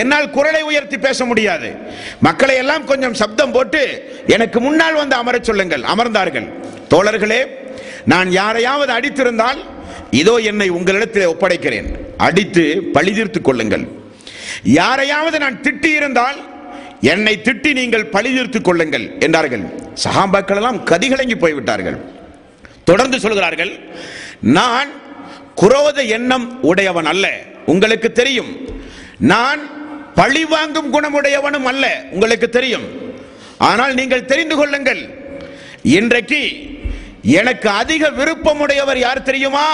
[0.00, 1.68] என்னால் குரலை உயர்த்தி பேச முடியாது.
[2.26, 3.82] மக்களை எல்லாம் கொஞ்சம் சப்தம் போட்டு
[4.36, 5.82] எனக்கு முன்னால் வந்து அமரச் சொல்லுங்கள்.
[5.94, 6.48] அமர்ந்தார்கள்.
[6.92, 7.40] தோழர்களே
[8.12, 9.60] நான் யாரையாவது அடித்திருந்தால்
[10.22, 11.90] இதோ என்னை உங்களிடத்தில் ஒப்படைக்கிறேன்.
[12.26, 12.64] அடித்து
[12.96, 13.84] பழிதீர்த்துக் கொள்ளுங்கள்.
[14.80, 16.40] யாரையாவது நான் திட்டி இருந்தால்
[17.12, 19.64] என்னை திட்டி நீங்கள் பழிதீர்த்துக் கொள்ளுங்கள் என்றார்கள்.
[20.04, 22.00] சகாம்பாக்கள் எல்லாம் கதிகலங்கி போய்விட்டார்கள்.
[22.90, 23.72] தொடர்ந்து சொல்கிறார்கள்
[24.58, 24.90] நான்
[25.60, 27.26] குரோத எண்ணம் உடையவன் அல்ல.
[27.72, 28.52] உங்களுக்கு தெரியும்
[29.32, 29.60] நான்
[30.18, 31.84] பழி வாங்கும் குணமுடையவனும் அல்ல.
[32.14, 32.86] உங்களுக்கு தெரியும்.
[33.70, 35.02] ஆனால் நீங்கள் தெரிந்து கொள்ளுங்கள்
[35.98, 36.42] இன்றைக்கு
[37.40, 39.66] எனக்கு அதிக விருப்பமுடையவர் யார் தெரியுமா?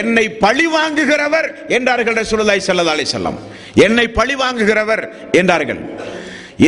[0.00, 3.38] என்னை பழி வாங்குகிறவர் என்றார்கள் ரசூலுல்லாஹி ஸல்லல்லாஹு அலைஹி வஸல்லம்.
[3.86, 5.04] என்னை பழி வாங்குகிறவர்
[5.40, 5.80] என்றார்கள்.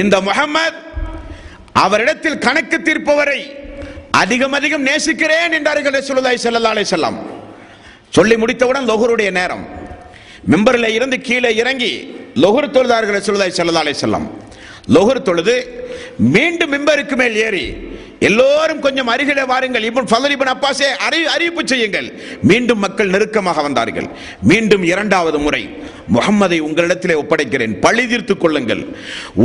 [0.00, 0.76] இந்த முகமது
[1.84, 3.40] அவரிடத்தில் கணக்கு தீர்ப்பவரை
[4.22, 7.18] அதிகம் அதிகம் நேசிக்கிறேன் என்றார்கள் ரசூலுல்லாஹி ஸல்லல்லாஹு அலைஹி வஸல்லம்.
[8.16, 9.64] சொல்லி முடித்தவுடன் லொஹருடைய நேரம்.
[10.52, 11.92] மிம்பரில் இருந்து கீழே இறங்கி
[12.42, 14.26] லொஹர் தொழுதார்கள் ரசூலுல்லாஹி ஸல்லல்லாஹு அலைஹி வஸல்லம்.
[14.96, 15.54] லொஹர் தொழுது
[16.34, 17.66] மீண்டும் மிம்பருக்கு மேல் ஏறி
[18.28, 19.84] எல்லோரும் கொஞ்சம் அருகிலே வாருங்கள்.
[19.88, 22.08] இப்போ ஃபதல் இப்னு அப்பாஸே அறி அறிவிப்பு செய்யுங்கள்.
[22.50, 24.08] மீண்டும் மக்கள் நெருக்கமாக வந்தார்கள்.
[24.50, 25.62] மீண்டும் இரண்டாவது முறை
[26.14, 27.74] முகம்மதை உங்களிடத்திலே ஒப்படைக்கிறேன்.
[27.84, 28.82] பழி தீர்த்துக் கொள்ளுங்கள்.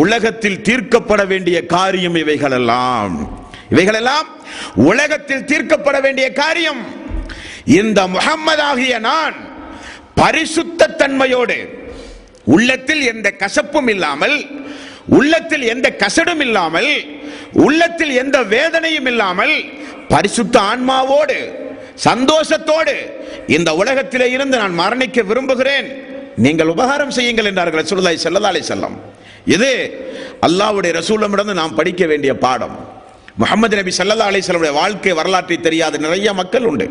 [0.04, 3.16] உலகத்தில் தீர்க்கப்பட வேண்டிய காரியம் இவைகளெல்லாம்.
[3.72, 4.28] இவைகளெல்லாம்
[4.76, 6.82] உலகத்தில் தீர்க்கப்பட வேண்டிய காரியம்.
[7.66, 9.36] இந்த முகம்மதாகிய நான்
[10.22, 11.58] பரிசுத்த தன்மையோடு
[12.44, 14.38] உள்ளத்தில் எந்த கசப்பும் இல்லாமல்
[15.18, 16.92] உள்ளத்தில் எந்த கசடும் இல்லாமல்
[17.66, 19.56] உள்ளத்தில் எந்த வேதனையும் இல்லாமல்
[20.14, 21.38] பரிசுத்த ஆன்மாவோடு
[22.08, 22.96] சந்தோஷத்தோடு
[23.48, 25.88] இந்த உலகத்திலே இருந்து நான் மரணிக்க விரும்புகிறேன்.
[26.36, 28.90] நீங்கள் உபகாரம் செய்யுங்கள் என்றார்கள் ரசூலுல்லாஹி ஸல்லல்லாஹு அலைஹி
[29.56, 29.72] இது
[30.48, 32.93] அல்லாஹ்வுடைய ரசூலமிடம் நாம் படிக்க வேண்டிய பாடம்.
[33.42, 36.86] முகமது நபி சல்லா அலிஸ்லாமுடைய வாழ்க்கை வரலாற்றை தெரியாத நிறைய மக்கள் உண்டு.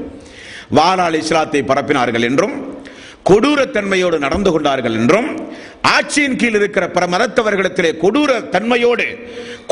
[0.79, 2.55] வாரால் இஸ்லாத்தை பரப்பினார்கள் என்றும்
[3.29, 5.29] கொடூரத்தன்மையோடு நடந்து கொண்டார்கள் என்றும்
[5.95, 9.07] ஆட்சியின் கீழ் இருக்கிற பிற மரத்தவர்களிடத்திலே கொடூர தன்மையோடு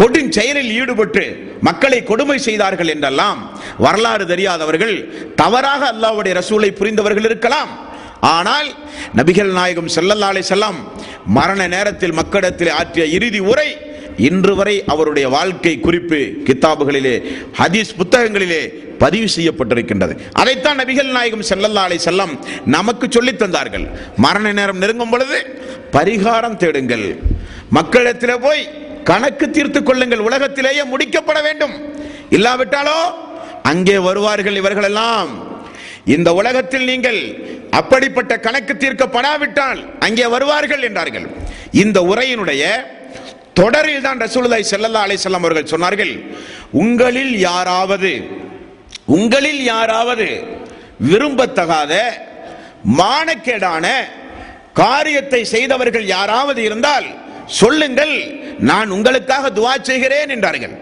[0.01, 1.25] கொடும் செயலில் ஈடுபட்டு
[1.69, 3.41] மக்களை கொடுமை செய்தார்கள் என்றெல்லாம்
[3.79, 4.95] வரலாறு தெரியாதவர்கள்
[5.43, 7.73] தவறாக அல்லாவுடைய ரசூலை புரிந்தவர்கள் இருக்கலாம்.
[8.37, 8.69] ஆனால்
[9.19, 10.79] நபிகள் நாயகம் செல்லல்லாலே செல்லாம்
[11.37, 13.71] மரண நேரத்தில் மக்களிடத்தில் ஆற்றிய இறுதி உரை
[14.21, 17.15] இன்று வரை அவருடைய வாழ்க்கை குறிப்பு கித்தாபுகளிலே
[17.59, 18.63] ஹதீஸ் புத்தகங்களிலே
[18.99, 20.15] பதிவு செய்யப்பட்டிருக்கின்றது.
[20.33, 23.87] அதைத்தான் நபிகள் நாயகம் செல்லல்லா அலை செல்லம் நமக்கு சொல்லித் தந்தார்கள்.
[24.17, 25.63] மரண நேரம் நெருங்கும் பொழுது
[25.93, 27.19] பரிகாரம் தேடுங்கள்.
[27.71, 28.69] மக்களிடத்தில் போய்
[29.05, 30.19] கணக்கு தீர்த்து கொள்ளுங்கள்.
[30.19, 31.75] உலகத்திலேயே முடிக்கப்பட வேண்டும்.
[32.31, 33.01] இல்லாவிட்டாலோ
[33.63, 35.31] அங்கே வருவார்கள் இவர்களெல்லாம்.
[36.05, 37.21] இந்த உலகத்தில் நீங்கள்
[37.71, 41.27] அப்படிப்பட்ட கணக்கு தீர்க்கப்படாவிட்டால் அங்கே வருவார்கள் என்றார்கள்.
[41.73, 42.65] இந்த உரையினுடைய
[43.55, 46.13] தொடரில் தான் ரசூலுல்லாஹி செல்லல்லா அலைஹி அவர்கள் சொன்னார்கள்
[46.73, 48.13] உங்களில் யாராவது
[49.07, 50.29] உங்களில் யாராவது
[51.01, 51.93] விரும்பத்தகாத
[52.99, 53.87] மானக்கேடான
[54.73, 57.07] காரியத்தை செய்தவர்கள் யாராவது இருந்தால்
[57.47, 58.15] சொல்லுங்கள்
[58.71, 60.75] நான் உங்களுக்காக துவா செய்கிறேன் என்றார்கள்.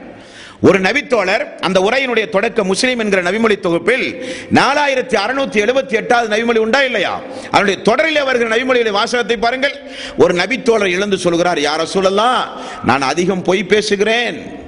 [0.61, 6.83] ஒரு நபித்தோழர் அந்த உரையினுடைய தொடக்க முஸ்லீம் என்கிற நபிமொழி தொகுப்பில் நாலாயிரத்தி அறுநூத்தி எழுபத்தி எட்டாவது நபிமொழி உண்டா
[6.83, 7.21] இல்லையா?
[7.51, 9.81] அதனுடைய தொடரில் வருகிற நபிமொழியுடைய வாசகத்தை பாருங்கள்.
[10.19, 12.49] ஒரு நபித்தோழர் இழந்து சொல்கிறார் யார சொல்லலாம்
[12.85, 14.67] நான் அதிகம் பொய் பேசுகிறேன்.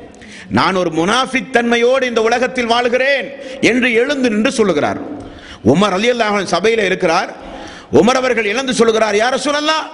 [0.49, 4.99] நான் ஒரு முனாஃபிக் தன்மையோடு இந்த உலகத்தில் வாழ்கிறேன் என்று எழுந்து நின்று சொல்லுகிறார்.
[5.65, 7.33] உமர் அலி அல்லாஹன் சபையில் இருக்கிறார்.
[7.93, 9.91] உமர் அவர்கள் இழந்து சொல்லுகிறார் யார சொல்லலாம்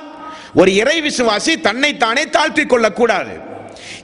[0.54, 3.45] ஒரு இறை விசுவாசி தன்னை தானே தாழ்த்திக் கொள்ளக்கூடாது.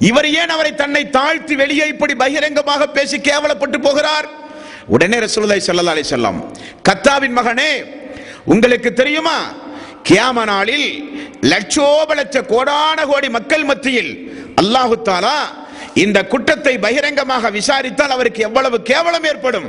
[0.09, 4.27] இவர் ஏன் அவரை தன்னை தாழ்த்தி வெளியே இப்படி பகிரங்கமாக பேசி கேவலப்பட்டு போகிறார்?
[4.95, 6.39] உடனே ரசூலுல்லாஹி ஸல்லல்லாஹு அலைஹி வஸல்லம்
[6.89, 7.73] கத்தாவின் மகனே
[8.45, 9.37] உங்களுக்கு தெரியுமா?
[10.09, 10.89] கியாம நாளில்
[11.53, 14.13] லட்சோப லட்ச கோடான கோடி மக்கள் மத்தியில்
[14.63, 15.37] அல்லாஹு தாலா
[15.95, 19.67] இந்த குற்றத்தை பகிரங்கமாக விசாரித்தால் அவருக்கு எவ்வளவு கேவலம் ஏற்படும்.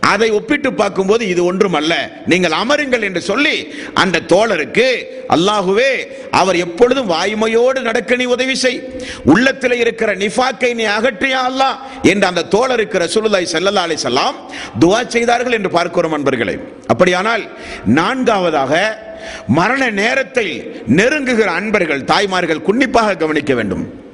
[0.00, 1.94] அதை ஒப்பிட்டு பார்க்கும்போது இது ஒன்றும் அல்ல
[2.26, 4.86] நீங்கள் அமருங்கள் என்று சொல்லி அந்த தோழருக்கு
[5.34, 5.90] அல்லாஹுவே
[6.30, 8.80] அவர் எப்பொழுதும் வாய்மையோடு நடக்க நீ உதவி செய்.
[9.24, 11.70] உள்ளத்தில் இருக்கிற நிஃபாக்கை நீ அகற்றியா அல்லா
[12.02, 14.36] என்று அந்த தோழருக்கு ரசூலுல்லாய் செல்லல்லா அலைஹி செல்லாம்
[14.78, 16.56] துவா செய்தார்கள் என்று பார்க்கிறோம் அன்பர்களே.
[16.86, 17.44] அப்படியானால்
[17.84, 18.72] நான்காவதாக
[19.46, 20.48] மரண நேரத்தை
[20.86, 24.05] நெருங்குகிற அன்பர்கள் தாய்மார்கள் குன்னிப்பாக கவனிக்க வேண்டும்.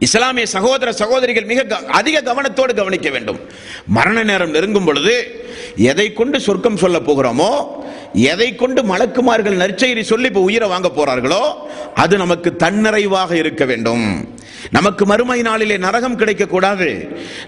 [0.00, 3.40] இஸ்லாமிய சகோதர சகோதரிகள் மிக க- அதிக கவனத்தோடு கவனிக்க வேண்டும்.
[3.86, 5.44] மரண நேரம் நெருங்கும் பொழுது
[5.76, 7.66] எதை கொண்டு சொர்க்கம் சொல்ல போகிறோமோ
[8.12, 11.40] எதை கொண்டு மலக்குமார்கள் நற்செய்தி சொல்லி இப்போ உயிரை வாங்க போறார்களோ
[11.94, 14.34] அது நமக்கு தன்னிறைவாக இருக்க வேண்டும்.
[14.70, 16.88] நமக்கு மறுமை நாளிலே நரகம் கிடைக்க கூடாது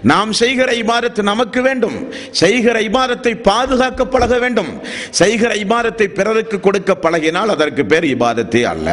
[0.01, 1.97] நாம் செய்கிற இபாரத்து நமக்கு வேண்டும்.
[2.31, 4.81] செய்கிற இபாரத்தை பாதுகாக்க பழக வேண்டும்.
[5.09, 8.89] செய்கிற இபாரத்தை பிறருக்கு கொடுக்க பழகினால் அதற்கு பேர் இபாதத்தே அல்ல.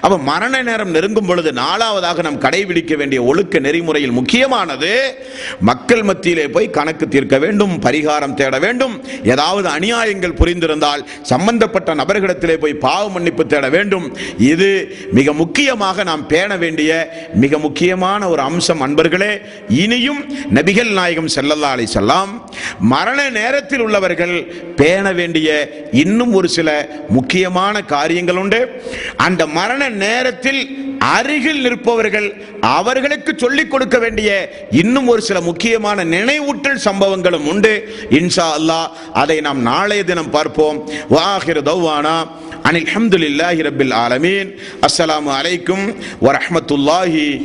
[0.00, 4.92] அப்ப மரண நேரம் நெருங்கும் பொழுது நாலாவதாக நாம் கடைபிடிக்க வேண்டிய ஒழுக்க நெறிமுறையில் முக்கியமானது
[5.60, 8.94] மக்கள் மத்தியிலே போய் கணக்கு தீர்க்க வேண்டும் பரிகாரம் தேட வேண்டும்
[9.24, 14.16] ஏதாவது அநியாயங்கள் புரிந்திருந்தால் சம்பந்தப்பட்ட நபர்களிடத்திலே போய் பாவ மன்னிப்பு தேட வேண்டும்.
[14.38, 14.68] இது
[15.12, 16.90] மிக முக்கியமாக நாம் பேண வேண்டிய
[17.44, 19.32] மிக முக்கியமான ஒரு அம்சம் அன்பர்களே
[19.84, 20.22] இனியும்
[20.54, 22.32] நபிகள் நாயகம் செல்லல்லா அலைஹி செல்லாம்
[22.94, 24.34] மரண நேரத்தில் உள்ளவர்கள்
[24.80, 25.48] பேண வேண்டிய
[26.04, 26.68] இன்னும் ஒரு சில
[27.08, 28.60] முக்கியமான காரியங்கள் உண்டு.
[29.26, 30.62] அந்த மரண நேரத்தில்
[31.16, 32.28] அருகில் நிற்பவர்கள்
[32.76, 34.30] அவர்களுக்கு சொல்லிக் கொடுக்க வேண்டிய
[34.82, 37.72] இன்னும் ஒரு சில முக்கியமான நினைவூட்டல் சம்பவங்களும் உண்டு.
[38.18, 38.88] இன்ஷா அல்லாஹ்
[39.22, 40.78] அதை நாம் நாளைய தினம் பார்ப்போம்.
[41.10, 42.16] வாஹிர் தௌவானா.
[42.64, 44.46] عن الحمد لله رب العالمين.
[44.84, 47.40] السلام عليكم ورحمة الله